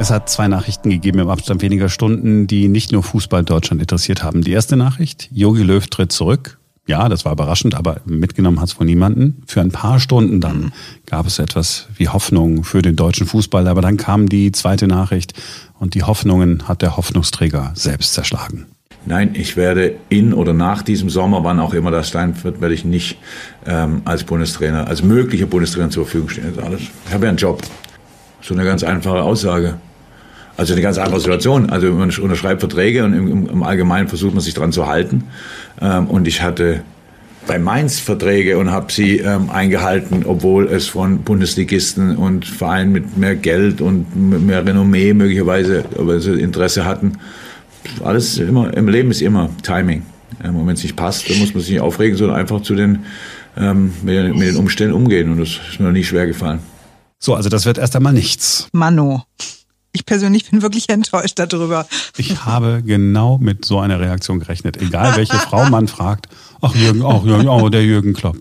Es 0.00 0.10
hat 0.10 0.30
zwei 0.30 0.48
Nachrichten 0.48 0.88
gegeben 0.88 1.18
im 1.18 1.28
Abstand 1.28 1.60
weniger 1.60 1.90
Stunden, 1.90 2.46
die 2.46 2.68
nicht 2.68 2.90
nur 2.90 3.02
Fußball 3.02 3.44
Deutschland 3.44 3.82
interessiert 3.82 4.22
haben. 4.22 4.40
Die 4.40 4.52
erste 4.52 4.74
Nachricht, 4.74 5.28
Jogi 5.30 5.62
Löw 5.62 5.86
tritt 5.88 6.10
zurück. 6.10 6.58
Ja, 6.86 7.10
das 7.10 7.26
war 7.26 7.32
überraschend, 7.32 7.74
aber 7.74 8.00
mitgenommen 8.06 8.60
hat 8.60 8.68
es 8.68 8.72
von 8.72 8.86
niemanden. 8.86 9.42
Für 9.46 9.60
ein 9.60 9.72
paar 9.72 10.00
Stunden 10.00 10.40
dann 10.40 10.72
gab 11.04 11.26
es 11.26 11.38
etwas 11.38 11.86
wie 11.96 12.08
Hoffnung 12.08 12.64
für 12.64 12.80
den 12.80 12.96
deutschen 12.96 13.26
Fußball, 13.26 13.68
aber 13.68 13.82
dann 13.82 13.98
kam 13.98 14.30
die 14.30 14.52
zweite 14.52 14.86
Nachricht 14.86 15.34
und 15.78 15.92
die 15.92 16.02
Hoffnungen 16.02 16.66
hat 16.66 16.80
der 16.80 16.96
Hoffnungsträger 16.96 17.72
selbst 17.74 18.14
zerschlagen. 18.14 18.68
Nein, 19.04 19.34
ich 19.34 19.58
werde 19.58 19.96
in 20.08 20.32
oder 20.32 20.54
nach 20.54 20.80
diesem 20.80 21.10
Sommer, 21.10 21.44
wann 21.44 21.60
auch 21.60 21.74
immer 21.74 21.90
das 21.90 22.08
sein 22.08 22.42
wird, 22.42 22.62
werde 22.62 22.74
ich 22.74 22.86
nicht 22.86 23.18
ähm, 23.66 24.00
als 24.06 24.24
Bundestrainer, 24.24 24.88
als 24.88 25.02
möglicher 25.02 25.44
Bundestrainer 25.44 25.90
zur 25.90 26.06
Verfügung 26.06 26.30
stehen. 26.30 26.58
alles. 26.64 26.80
Ich 27.06 27.12
habe 27.12 27.26
ja 27.26 27.28
einen 27.28 27.36
Job. 27.36 27.60
So 28.40 28.54
eine 28.54 28.64
ganz 28.64 28.82
einfache 28.82 29.22
Aussage. 29.22 29.78
Also 30.60 30.74
eine 30.74 30.82
ganz 30.82 30.98
andere 30.98 31.20
Situation. 31.20 31.70
Also 31.70 31.90
man 31.90 32.10
unterschreibt 32.10 32.60
Verträge 32.60 33.02
und 33.02 33.14
im, 33.14 33.48
im 33.48 33.62
Allgemeinen 33.62 34.08
versucht 34.08 34.34
man 34.34 34.42
sich 34.42 34.52
daran 34.52 34.72
zu 34.72 34.86
halten. 34.86 35.24
Ähm, 35.80 36.06
und 36.06 36.28
ich 36.28 36.42
hatte 36.42 36.82
bei 37.46 37.58
Mainz 37.58 37.98
Verträge 37.98 38.58
und 38.58 38.70
habe 38.70 38.92
sie 38.92 39.20
ähm, 39.20 39.48
eingehalten, 39.48 40.22
obwohl 40.26 40.66
es 40.66 40.88
von 40.88 41.22
Bundesligisten 41.22 42.14
und 42.14 42.44
Vereinen 42.44 42.92
mit 42.92 43.16
mehr 43.16 43.36
Geld 43.36 43.80
und 43.80 44.14
mehr 44.14 44.66
Renommee 44.66 45.14
möglicherweise 45.14 45.86
aber 45.98 46.20
sie 46.20 46.38
Interesse 46.38 46.84
hatten. 46.84 47.14
Alles 48.04 48.36
immer 48.36 48.76
im 48.76 48.86
Leben 48.86 49.10
ist 49.10 49.22
immer 49.22 49.48
Timing. 49.62 50.02
Ähm, 50.44 50.56
und 50.56 50.66
wenn 50.66 50.74
es 50.74 50.82
nicht 50.82 50.94
passt, 50.94 51.30
dann 51.30 51.38
muss 51.38 51.54
man 51.54 51.62
sich 51.62 51.70
nicht 51.70 51.80
aufregen, 51.80 52.18
sondern 52.18 52.36
einfach 52.36 52.60
zu 52.60 52.74
den, 52.74 53.06
ähm, 53.56 53.94
mit, 54.02 54.14
den, 54.14 54.38
mit 54.38 54.48
den 54.48 54.56
Umständen 54.56 54.92
umgehen. 54.92 55.32
Und 55.32 55.40
das 55.40 55.58
ist 55.70 55.80
mir 55.80 55.86
noch 55.86 55.92
nie 55.92 56.04
schwer 56.04 56.26
gefallen. 56.26 56.58
So, 57.18 57.34
also 57.34 57.48
das 57.48 57.64
wird 57.64 57.78
erst 57.78 57.96
einmal 57.96 58.12
nichts. 58.12 58.68
Mano. 58.72 59.24
Ich 59.92 60.06
persönlich 60.06 60.48
bin 60.48 60.62
wirklich 60.62 60.88
enttäuscht 60.88 61.38
darüber. 61.38 61.84
Ich 62.16 62.44
habe 62.44 62.82
genau 62.84 63.38
mit 63.38 63.64
so 63.64 63.80
einer 63.80 63.98
Reaktion 63.98 64.38
gerechnet. 64.38 64.80
Egal 64.80 65.16
welche 65.16 65.36
Frau 65.36 65.68
man 65.68 65.88
fragt. 65.88 66.28
Ach 66.60 66.74
Jürgen, 66.76 67.02
ach 67.04 67.24
Jürgen, 67.24 67.48
oh, 67.48 67.68
der 67.68 67.84
Jürgen 67.84 68.12
Klopp. 68.12 68.38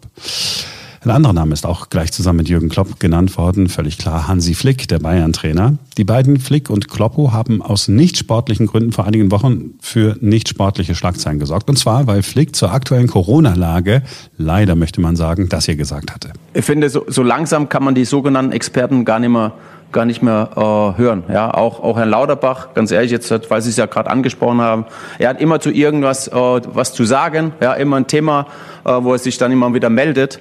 Ein 1.02 1.12
anderer 1.12 1.34
Name 1.34 1.54
ist 1.54 1.66
auch 1.66 1.90
gleich 1.90 2.12
zusammen 2.12 2.38
mit 2.38 2.50
Jürgen 2.50 2.68
Klopp 2.68 3.00
genannt 3.00 3.38
worden, 3.38 3.70
völlig 3.70 3.98
klar 3.98 4.28
Hansi 4.28 4.54
Flick, 4.54 4.90
der 4.90 5.00
Bayern-Trainer. 5.00 5.78
Die 5.98 6.04
beiden 6.04 6.40
Flick 6.40 6.70
und 6.70 6.90
Kloppo 6.90 7.32
haben 7.32 7.62
aus 7.62 7.88
nicht 7.88 8.18
sportlichen 8.18 8.68
Gründen 8.68 8.92
vor 8.92 9.06
einigen 9.06 9.32
Wochen 9.32 9.76
für 9.80 10.18
nicht 10.20 10.50
sportliche 10.50 10.96
Schlagzeilen 10.96 11.40
gesorgt. 11.40 11.70
Und 11.70 11.78
zwar, 11.78 12.06
weil 12.06 12.22
Flick 12.22 12.54
zur 12.54 12.74
aktuellen 12.74 13.08
Corona-Lage, 13.08 14.04
leider 14.38 14.76
möchte 14.76 15.00
man 15.00 15.16
sagen, 15.16 15.48
das 15.48 15.66
hier 15.66 15.78
gesagt 15.78 16.14
hatte. 16.14 16.34
Ich 16.54 16.66
finde, 16.66 16.90
so, 16.90 17.06
so 17.08 17.24
langsam 17.24 17.70
kann 17.70 17.84
man 17.84 17.96
die 17.96 18.06
sogenannten 18.06 18.52
Experten 18.52 19.06
gar 19.06 19.20
nicht 19.20 19.30
mehr 19.30 19.54
gar 19.92 20.06
nicht 20.06 20.22
mehr 20.22 20.50
äh, 20.56 21.00
hören. 21.00 21.24
Ja, 21.32 21.54
auch, 21.54 21.82
auch 21.82 21.98
Herrn 21.98 22.10
Lauterbach, 22.10 22.74
ganz 22.74 22.92
ehrlich, 22.92 23.12
jetzt, 23.12 23.32
weil 23.50 23.62
Sie 23.62 23.70
es 23.70 23.78
ja 23.78 23.86
gerade 23.86 24.10
angesprochen 24.10 24.62
haben, 24.62 24.86
er 25.18 25.30
hat 25.30 25.42
immer 25.42 25.60
zu 25.60 25.72
irgendwas 25.72 26.28
äh, 26.28 26.34
was 26.34 26.94
zu 26.94 27.06
sagen, 27.06 27.54
ja, 27.62 27.74
immer 27.74 27.98
ein 27.98 28.08
Thema, 28.08 28.48
äh, 28.86 28.92
wo 28.92 29.14
er 29.14 29.20
sich 29.20 29.38
dann 29.38 29.52
immer 29.52 29.74
wieder 29.74 29.90
meldet. 29.90 30.40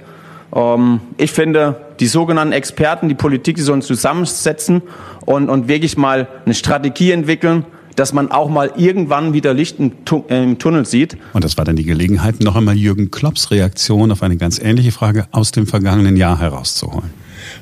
Ähm, 0.54 1.00
ich 1.16 1.32
finde, 1.32 1.76
die 2.00 2.06
sogenannten 2.06 2.52
Experten, 2.52 3.08
die 3.08 3.14
Politik, 3.14 3.56
die 3.56 3.62
sollen 3.62 3.82
zusammensetzen 3.82 4.82
und, 5.24 5.48
und 5.48 5.68
wirklich 5.68 5.96
mal 5.96 6.28
eine 6.44 6.54
Strategie 6.54 7.12
entwickeln, 7.12 7.64
dass 7.96 8.12
man 8.12 8.30
auch 8.30 8.48
mal 8.48 8.72
irgendwann 8.76 9.32
wieder 9.32 9.52
Licht 9.54 9.80
im, 9.80 9.92
im, 10.28 10.58
Tunnel 10.58 10.86
sieht. 10.86 11.16
Und 11.32 11.42
das 11.42 11.58
war 11.58 11.64
dann 11.64 11.74
die 11.74 11.84
Gelegenheit, 11.84 12.40
noch 12.40 12.54
einmal 12.54 12.76
Jürgen 12.76 13.10
Klopps 13.10 13.50
Reaktion 13.50 14.12
auf 14.12 14.22
eine 14.22 14.36
ganz 14.36 14.60
ähnliche 14.60 14.92
Frage 14.92 15.26
aus 15.32 15.50
dem 15.50 15.66
vergangenen 15.66 16.16
Jahr 16.16 16.38
herauszuholen. 16.38 17.10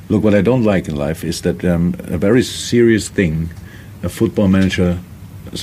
Look, 0.09 0.23
what 0.23 0.35
I 0.35 0.41
don't 0.41 0.63
like 0.63 0.89
in 0.89 0.95
life 0.95 1.25
is 1.25 1.43
that 1.43 1.65
um, 1.65 1.95
a 2.05 2.17
very 2.19 2.43
serious 2.43 3.09
thing, 3.09 3.51
a 4.03 4.09
football 4.09 4.47
manager's 4.47 4.99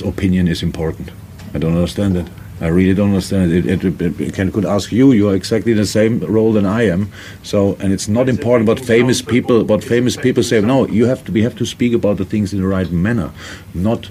opinion 0.04 0.48
is 0.48 0.62
important. 0.62 1.10
I 1.54 1.58
don't 1.58 1.74
understand 1.74 2.16
it. 2.16 2.26
I 2.60 2.68
really 2.68 2.94
don't 2.94 3.08
understand 3.08 3.52
it. 3.52 3.66
It, 3.66 3.84
it, 3.84 4.20
it 4.20 4.34
can, 4.34 4.52
could 4.52 4.64
ask 4.64 4.92
you. 4.92 5.12
You 5.12 5.30
are 5.30 5.34
exactly 5.34 5.72
in 5.72 5.78
the 5.78 5.86
same 5.86 6.20
role 6.20 6.52
than 6.52 6.66
I 6.66 6.82
am. 6.82 7.10
So, 7.42 7.76
and 7.80 7.92
it's 7.92 8.06
not 8.06 8.28
important 8.28 8.68
what 8.68 8.80
famous 8.80 9.22
people, 9.22 9.64
what 9.64 9.82
famous 9.82 10.16
people 10.16 10.42
say. 10.42 10.60
No, 10.60 10.86
you 10.88 11.06
have 11.06 11.24
to. 11.24 11.32
We 11.32 11.42
have 11.42 11.56
to 11.56 11.66
speak 11.66 11.94
about 11.94 12.18
the 12.18 12.24
things 12.24 12.52
in 12.52 12.60
the 12.60 12.66
right 12.66 12.90
manner, 12.90 13.32
not 13.72 14.08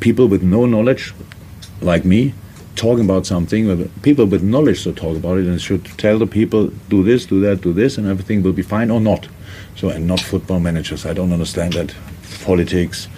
people 0.00 0.26
with 0.26 0.42
no 0.42 0.66
knowledge, 0.66 1.14
like 1.80 2.04
me, 2.04 2.34
talking 2.78 3.04
about 3.04 3.26
something. 3.26 3.88
People 4.02 4.26
with 4.26 4.42
knowledge 4.42 4.80
should 4.82 4.96
talk 4.96 5.16
about 5.16 5.38
it 5.38 5.46
and 5.46 5.60
should 5.60 5.84
tell 5.98 6.18
the 6.18 6.26
people, 6.26 6.68
do 6.88 7.02
this, 7.02 7.26
do 7.26 7.40
that, 7.40 7.60
do 7.60 7.72
this, 7.72 7.98
and 7.98 8.06
everything 8.06 8.42
will 8.42 8.52
be 8.52 8.62
fine 8.62 8.90
or 8.90 9.00
not. 9.00 9.28
So, 9.76 9.90
and 9.90 10.06
not 10.06 10.20
football 10.20 10.60
managers. 10.60 11.04
I 11.04 11.12
don't 11.12 11.32
understand 11.32 11.74
that. 11.74 11.94
Politics, 12.44 13.08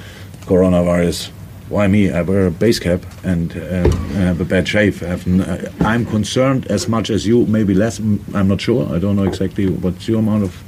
coronavirus 0.42 1.30
why 1.70 1.86
me? 1.86 2.10
I 2.10 2.22
wear 2.22 2.46
a 2.46 2.50
base 2.50 2.80
cap 2.80 3.00
and 3.22 3.52
uh, 3.52 3.88
have 4.26 4.40
a 4.40 4.44
bad 4.44 4.66
shave. 4.66 5.02
Uh, 5.04 5.70
I'm 5.80 6.04
concerned 6.04 6.66
as 6.66 6.88
much 6.88 7.10
as 7.10 7.26
you, 7.26 7.46
maybe 7.46 7.74
less. 7.74 8.00
I'm 8.00 8.48
not 8.48 8.60
sure. 8.60 8.92
I 8.92 8.98
don't 8.98 9.14
know 9.14 9.22
exactly 9.22 9.68
what 9.68 10.08
your 10.08 10.18
amount 10.18 10.42
of 10.42 10.62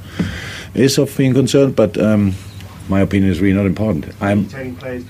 is 0.73 0.97
of 0.97 1.15
being 1.17 1.33
concerned, 1.33 1.75
but 1.75 1.97
um, 1.97 2.33
my 2.87 3.01
opinion 3.01 3.31
is 3.31 3.41
really 3.41 3.55
not 3.55 3.65
important. 3.65 4.13
I'm, 4.21 4.47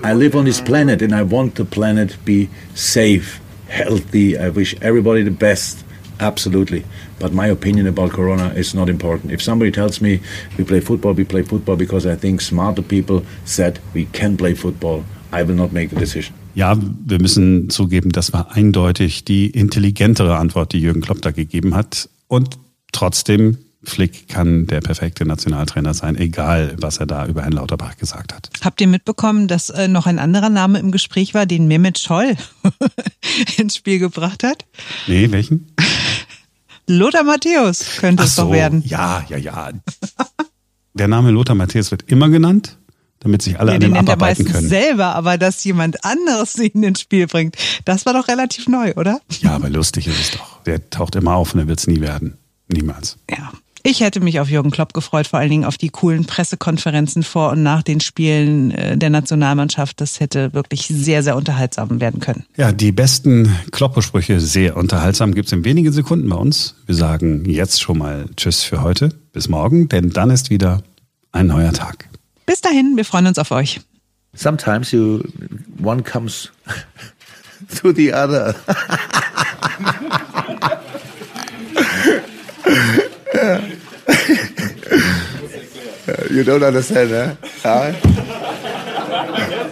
I 0.02 0.14
live 0.14 0.34
on 0.34 0.44
this 0.44 0.60
planet 0.60 1.00
and 1.00 1.14
I 1.14 1.22
want 1.22 1.54
the 1.54 1.64
planet 1.64 2.16
be 2.24 2.50
safe, 2.74 3.40
healthy. 3.68 4.38
I 4.38 4.48
wish 4.50 4.74
everybody 4.80 5.22
the 5.22 5.30
best, 5.30 5.84
absolutely. 6.20 6.84
But 7.18 7.32
my 7.32 7.46
opinion 7.46 7.86
about 7.86 8.10
Corona 8.12 8.52
is 8.54 8.74
not 8.74 8.88
important. 8.88 9.32
If 9.32 9.42
somebody 9.42 9.70
tells 9.70 10.00
me 10.00 10.20
we 10.58 10.64
play 10.64 10.80
football, 10.80 11.14
we 11.14 11.24
play 11.24 11.42
football 11.42 11.76
because 11.76 12.06
I 12.06 12.16
think 12.16 12.40
smarter 12.40 12.82
people 12.82 13.22
said 13.44 13.78
we 13.94 14.06
can 14.12 14.36
play 14.36 14.54
football 14.54 15.04
I 15.34 15.42
will 15.42 15.56
not 15.56 15.72
make 15.72 15.90
the 15.90 15.96
decision. 15.96 16.34
Ja, 16.54 16.78
wir 16.78 17.20
müssen 17.20 17.68
zugeben, 17.68 18.10
das 18.10 18.32
war 18.32 18.52
eindeutig 18.52 19.24
die 19.24 19.50
intelligentere 19.50 20.36
Antwort, 20.36 20.72
die 20.72 20.80
Jürgen 20.80 21.00
Klopp 21.00 21.20
da 21.22 21.32
gegeben 21.32 21.74
hat. 21.74 22.08
Und 22.28 22.58
trotzdem, 22.92 23.58
Flick 23.88 24.28
kann 24.28 24.66
der 24.66 24.80
perfekte 24.80 25.24
Nationaltrainer 25.26 25.94
sein, 25.94 26.16
egal 26.16 26.76
was 26.78 26.98
er 26.98 27.06
da 27.06 27.26
über 27.26 27.42
Herrn 27.42 27.52
Lauterbach 27.52 27.96
gesagt 27.96 28.32
hat. 28.34 28.50
Habt 28.62 28.80
ihr 28.80 28.86
mitbekommen, 28.86 29.48
dass 29.48 29.70
äh, 29.70 29.88
noch 29.88 30.06
ein 30.06 30.18
anderer 30.18 30.50
Name 30.50 30.78
im 30.78 30.90
Gespräch 30.90 31.34
war, 31.34 31.46
den 31.46 31.66
Mehmet 31.66 31.98
Scholl 31.98 32.36
ins 33.56 33.76
Spiel 33.76 33.98
gebracht 33.98 34.42
hat? 34.42 34.64
Nee, 35.06 35.30
welchen? 35.30 35.72
Lothar 36.86 37.24
Matthäus 37.24 37.96
könnte 37.98 38.22
Ach 38.22 38.26
es 38.26 38.36
so, 38.36 38.42
doch 38.42 38.52
werden. 38.52 38.82
Ja, 38.86 39.24
ja, 39.28 39.38
ja. 39.38 39.70
Der 40.94 41.08
Name 41.08 41.30
Lothar 41.30 41.54
Matthäus 41.54 41.90
wird 41.90 42.10
immer 42.10 42.28
genannt 42.28 42.76
damit 43.24 43.40
sich 43.40 43.58
alle 43.58 43.70
ja, 43.70 43.76
an 43.76 43.80
dem 43.80 43.94
abarbeiten 43.94 44.44
können. 44.44 44.68
selber, 44.68 45.14
aber 45.14 45.38
dass 45.38 45.64
jemand 45.64 46.04
anderes 46.04 46.56
ihn 46.58 46.82
ins 46.82 47.00
Spiel 47.00 47.26
bringt, 47.26 47.56
das 47.84 48.06
war 48.06 48.12
doch 48.12 48.28
relativ 48.28 48.68
neu, 48.68 48.92
oder? 48.94 49.20
Ja, 49.40 49.52
aber 49.52 49.70
lustig 49.70 50.06
ist 50.06 50.20
es 50.20 50.30
doch. 50.32 50.62
Der 50.64 50.90
taucht 50.90 51.16
immer 51.16 51.34
auf 51.34 51.54
und 51.54 51.60
er 51.60 51.66
wird 51.66 51.80
es 51.80 51.86
nie 51.86 52.00
werden. 52.00 52.36
Niemals. 52.68 53.16
Ja. 53.30 53.52
Ich 53.86 54.00
hätte 54.00 54.20
mich 54.20 54.40
auf 54.40 54.48
Jürgen 54.48 54.70
Klopp 54.70 54.94
gefreut, 54.94 55.26
vor 55.26 55.38
allen 55.40 55.50
Dingen 55.50 55.66
auf 55.66 55.76
die 55.76 55.90
coolen 55.90 56.24
Pressekonferenzen 56.24 57.22
vor 57.22 57.50
und 57.50 57.62
nach 57.62 57.82
den 57.82 58.00
Spielen 58.00 58.70
äh, 58.70 58.96
der 58.96 59.10
Nationalmannschaft. 59.10 60.00
Das 60.00 60.20
hätte 60.20 60.54
wirklich 60.54 60.86
sehr, 60.88 61.22
sehr 61.22 61.36
unterhaltsam 61.36 62.00
werden 62.00 62.18
können. 62.18 62.46
Ja, 62.56 62.72
die 62.72 62.92
besten 62.92 63.54
Klopp-Sprüche 63.72 64.40
sehr 64.40 64.78
unterhaltsam 64.78 65.34
gibt's 65.34 65.52
in 65.52 65.66
wenigen 65.66 65.92
Sekunden 65.92 66.30
bei 66.30 66.36
uns. 66.36 66.76
Wir 66.86 66.94
sagen 66.94 67.44
jetzt 67.44 67.82
schon 67.82 67.98
mal 67.98 68.24
Tschüss 68.36 68.62
für 68.62 68.80
heute. 68.80 69.10
Bis 69.34 69.50
morgen, 69.50 69.86
denn 69.90 70.08
dann 70.08 70.30
ist 70.30 70.48
wieder 70.48 70.82
ein 71.32 71.48
neuer 71.48 71.74
Tag. 71.74 72.08
Bis 72.46 72.62
dahin, 72.62 72.96
wir 72.96 73.04
freuen 73.04 73.26
uns 73.26 73.38
auf 73.38 73.50
euch. 73.50 73.82
Sometimes 74.32 74.92
you 74.92 75.20
one 75.82 76.02
comes 76.02 76.50
to 77.82 77.92
the 77.92 78.14
other. 78.14 78.54
you 86.34 86.42
don't 86.42 86.62
understand, 86.62 87.12
eh? 87.12 87.36
Huh? 87.62 87.92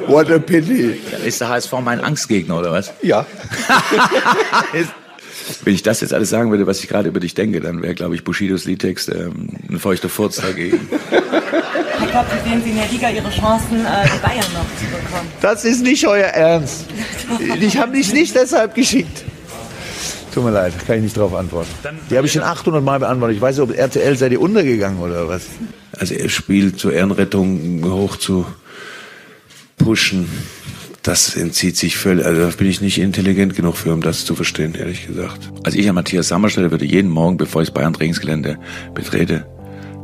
What 0.06 0.30
a 0.30 0.38
pity. 0.38 1.00
Ist 1.24 1.40
der 1.40 1.48
HSV 1.48 1.72
mein 1.82 2.00
Angstgegner 2.00 2.58
oder 2.58 2.70
was? 2.72 2.92
Ja. 3.02 3.26
Wenn 5.64 5.74
ich 5.74 5.82
das 5.82 6.00
jetzt 6.00 6.14
alles 6.14 6.30
sagen 6.30 6.50
würde, 6.50 6.66
was 6.66 6.80
ich 6.80 6.88
gerade 6.88 7.08
über 7.08 7.18
dich 7.18 7.34
denke, 7.34 7.60
dann 7.60 7.82
wäre, 7.82 7.94
glaube 7.94 8.14
ich, 8.14 8.22
Bushidos 8.22 8.64
Liedtext 8.64 9.08
ähm, 9.08 9.48
ein 9.68 9.78
feuchter 9.80 10.08
Furz 10.08 10.36
dagegen. 10.36 10.88
Herr 11.10 12.06
Klopp, 12.08 12.26
wie 12.32 12.48
sehen 12.48 12.62
Sie 12.62 12.70
in 12.70 12.76
der 12.76 12.88
Liga 12.88 13.10
Ihre 13.10 13.30
Chancen, 13.30 13.84
äh, 13.84 14.04
die 14.04 14.18
Bayern 14.22 14.46
noch 14.52 14.66
zu 14.78 14.84
bekommen? 14.84 15.28
Das 15.40 15.64
ist 15.64 15.82
nicht 15.82 16.06
euer 16.06 16.28
Ernst. 16.28 16.86
Ich 17.60 17.76
habe 17.78 17.92
dich 17.92 18.12
nicht 18.12 18.34
deshalb 18.34 18.74
geschickt. 18.74 19.24
Tut 20.32 20.44
mir 20.44 20.50
leid, 20.50 20.72
kann 20.86 20.96
ich 20.96 21.02
nicht 21.02 21.16
darauf 21.16 21.34
antworten. 21.34 21.70
Die 22.10 22.16
habe 22.16 22.26
ich 22.26 22.32
schon 22.32 22.42
800 22.42 22.82
Mal 22.82 22.98
beantwortet. 22.98 23.36
Ich 23.36 23.42
weiß 23.42 23.58
nicht, 23.58 23.70
ob 23.70 23.76
RTL 23.76 24.16
seid 24.16 24.32
ihr 24.32 24.40
untergegangen 24.40 24.98
oder 24.98 25.28
was? 25.28 25.42
Also 25.92 26.14
er 26.14 26.28
spielt 26.28 26.78
zur 26.78 26.92
Ehrenrettung 26.92 27.82
hoch 27.84 28.16
zu 28.16 28.46
pushen 29.76 30.28
das 31.02 31.34
entzieht 31.34 31.76
sich 31.76 31.96
völlig, 31.96 32.24
also 32.24 32.42
da 32.42 32.56
bin 32.56 32.68
ich 32.68 32.80
nicht 32.80 32.98
intelligent 32.98 33.56
genug 33.56 33.76
für, 33.76 33.92
um 33.92 34.02
das 34.02 34.24
zu 34.24 34.34
verstehen, 34.34 34.74
ehrlich 34.74 35.06
gesagt. 35.06 35.50
Also 35.64 35.78
ich 35.78 35.88
an 35.88 35.96
Matthias 35.96 36.28
Sammerstelle 36.28 36.70
würde 36.70 36.84
jeden 36.84 37.10
Morgen, 37.10 37.36
bevor 37.36 37.62
ich 37.62 37.68
das 37.68 37.74
Bayern 37.74 37.92
Trainingsgelände 37.92 38.58
betrete, 38.94 39.46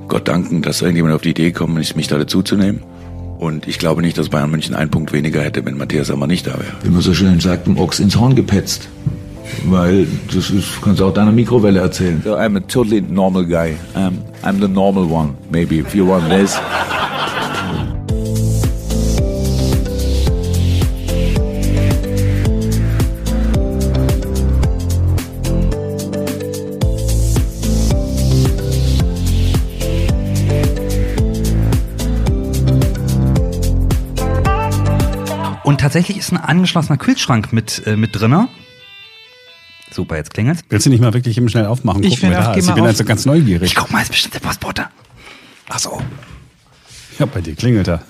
Gott 0.09 0.27
danken, 0.27 0.63
dass 0.63 0.83
irgendjemand 0.83 1.15
auf 1.15 1.23
die 1.23 1.31
Idee 1.31 1.53
gekommen 1.53 1.77
ist, 1.77 1.95
mich 1.95 2.09
da 2.09 2.19
dazu 2.19 2.43
zu 2.43 2.57
nehmen. 2.57 2.83
Und 3.39 3.69
ich 3.69 3.79
glaube 3.79 4.03
nicht, 4.03 4.19
dass 4.19 4.31
Bayern 4.31 4.51
München 4.51 4.75
einen 4.75 4.91
Punkt 4.91 5.13
weniger 5.13 5.43
hätte, 5.43 5.65
wenn 5.65 5.77
Matthias 5.77 6.09
Sammer 6.09 6.27
nicht 6.27 6.47
da 6.47 6.55
wäre. 6.55 6.73
Wie 6.83 6.89
man 6.89 7.03
so 7.03 7.15
schön 7.15 7.39
sagt, 7.39 7.69
dem 7.69 7.79
Ochs 7.79 8.01
ins 8.01 8.17
Horn 8.17 8.35
gepetzt. 8.35 8.89
Weil 9.65 10.07
das 10.35 10.51
ist, 10.51 10.81
kannst 10.83 11.01
du 11.01 11.07
auch 11.07 11.15
deiner 11.15 11.33
Mikrowelle 11.33 11.81
erzählen. 11.81 12.21
So 12.25 12.37
I'm 12.37 12.57
a 12.57 12.61
totally 12.61 13.01
normal 13.01 13.45
guy. 13.45 13.77
I'm, 13.95 14.19
I'm 14.43 14.61
the 14.61 14.69
normal 14.69 15.05
one, 15.05 15.35
maybe, 15.51 15.79
if 15.79 15.95
you 15.95 16.07
want 16.07 16.29
this. 16.29 16.59
Und 35.69 35.83
tatsächlich 35.83 36.17
ist 36.17 36.33
ein 36.33 36.39
angeschlossener 36.39 36.97
Kühlschrank 36.97 37.53
mit, 37.53 37.87
äh, 37.87 37.95
mit 37.95 38.19
drinne. 38.19 38.49
Super, 39.99 40.15
jetzt 40.15 40.33
klingelt's. 40.33 40.63
Willst 40.69 40.87
du 40.87 40.91
nicht 40.91 41.01
mal 41.01 41.13
wirklich 41.13 41.37
eben 41.37 41.49
schnell 41.49 41.67
aufmachen? 41.67 42.05
Ich, 42.05 42.21
Gucken, 42.21 42.31
wer 42.31 42.41
da 42.41 42.55
ist. 42.55 42.69
Ich 42.69 42.73
bin 42.73 42.85
also 42.85 43.03
ganz 43.03 43.27
neugierig. 43.27 43.73
Ich 43.73 43.75
guck 43.75 43.91
mal, 43.91 44.01
ist 44.01 44.13
bestimmt 44.13 44.33
der 44.33 44.39
Postbote. 44.39 44.87
Ach 45.69 45.79
so. 45.81 46.01
Ja, 47.19 47.27
bei 47.27 47.41
dir 47.41 47.57
klingelt 47.57 47.89
er. 47.89 48.03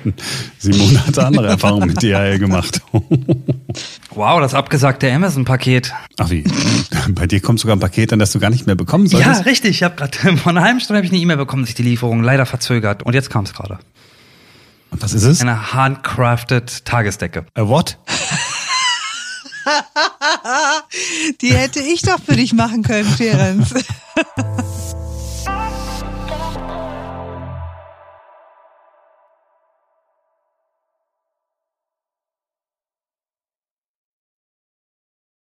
Simone 0.58 1.06
hat 1.06 1.18
andere 1.18 1.46
Erfahrungen 1.46 1.88
mit 1.88 2.02
DHL 2.02 2.38
gemacht. 2.38 2.82
wow, 4.10 4.38
das 4.38 4.52
abgesagte 4.52 5.10
Amazon-Paket. 5.10 5.94
Ach 6.18 6.28
wie? 6.28 6.44
Bei 7.08 7.26
dir 7.26 7.40
kommt 7.40 7.58
sogar 7.58 7.74
ein 7.74 7.80
Paket 7.80 8.12
an, 8.12 8.18
das 8.18 8.32
du 8.32 8.38
gar 8.38 8.50
nicht 8.50 8.66
mehr 8.66 8.74
bekommen 8.74 9.06
solltest? 9.06 9.40
Ja, 9.40 9.46
richtig. 9.46 9.70
Ich 9.70 9.82
habe 9.82 9.96
gerade 9.96 10.36
vor 10.36 10.50
einer 10.50 10.60
halben 10.60 10.80
Stunde 10.80 10.98
habe 10.98 11.06
ich 11.06 11.12
eine 11.12 11.22
E-Mail 11.22 11.38
bekommen, 11.38 11.62
dass 11.62 11.68
sich 11.68 11.76
die 11.76 11.84
Lieferung 11.84 12.22
leider 12.22 12.44
verzögert. 12.44 13.02
Und 13.02 13.14
jetzt 13.14 13.30
kam 13.30 13.44
es 13.44 13.54
gerade. 13.54 13.78
Und 14.90 15.02
was 15.02 15.14
ist 15.14 15.22
es? 15.22 15.40
Eine 15.40 15.72
handcrafted 15.72 16.84
Tagesdecke. 16.84 17.46
A 17.54 17.66
what? 17.66 17.96
Die 21.40 21.54
hätte 21.54 21.80
ich 21.80 22.02
doch 22.02 22.20
für 22.20 22.36
dich 22.36 22.52
machen 22.52 22.82
können, 22.82 23.08
Ferenc. 23.08 23.66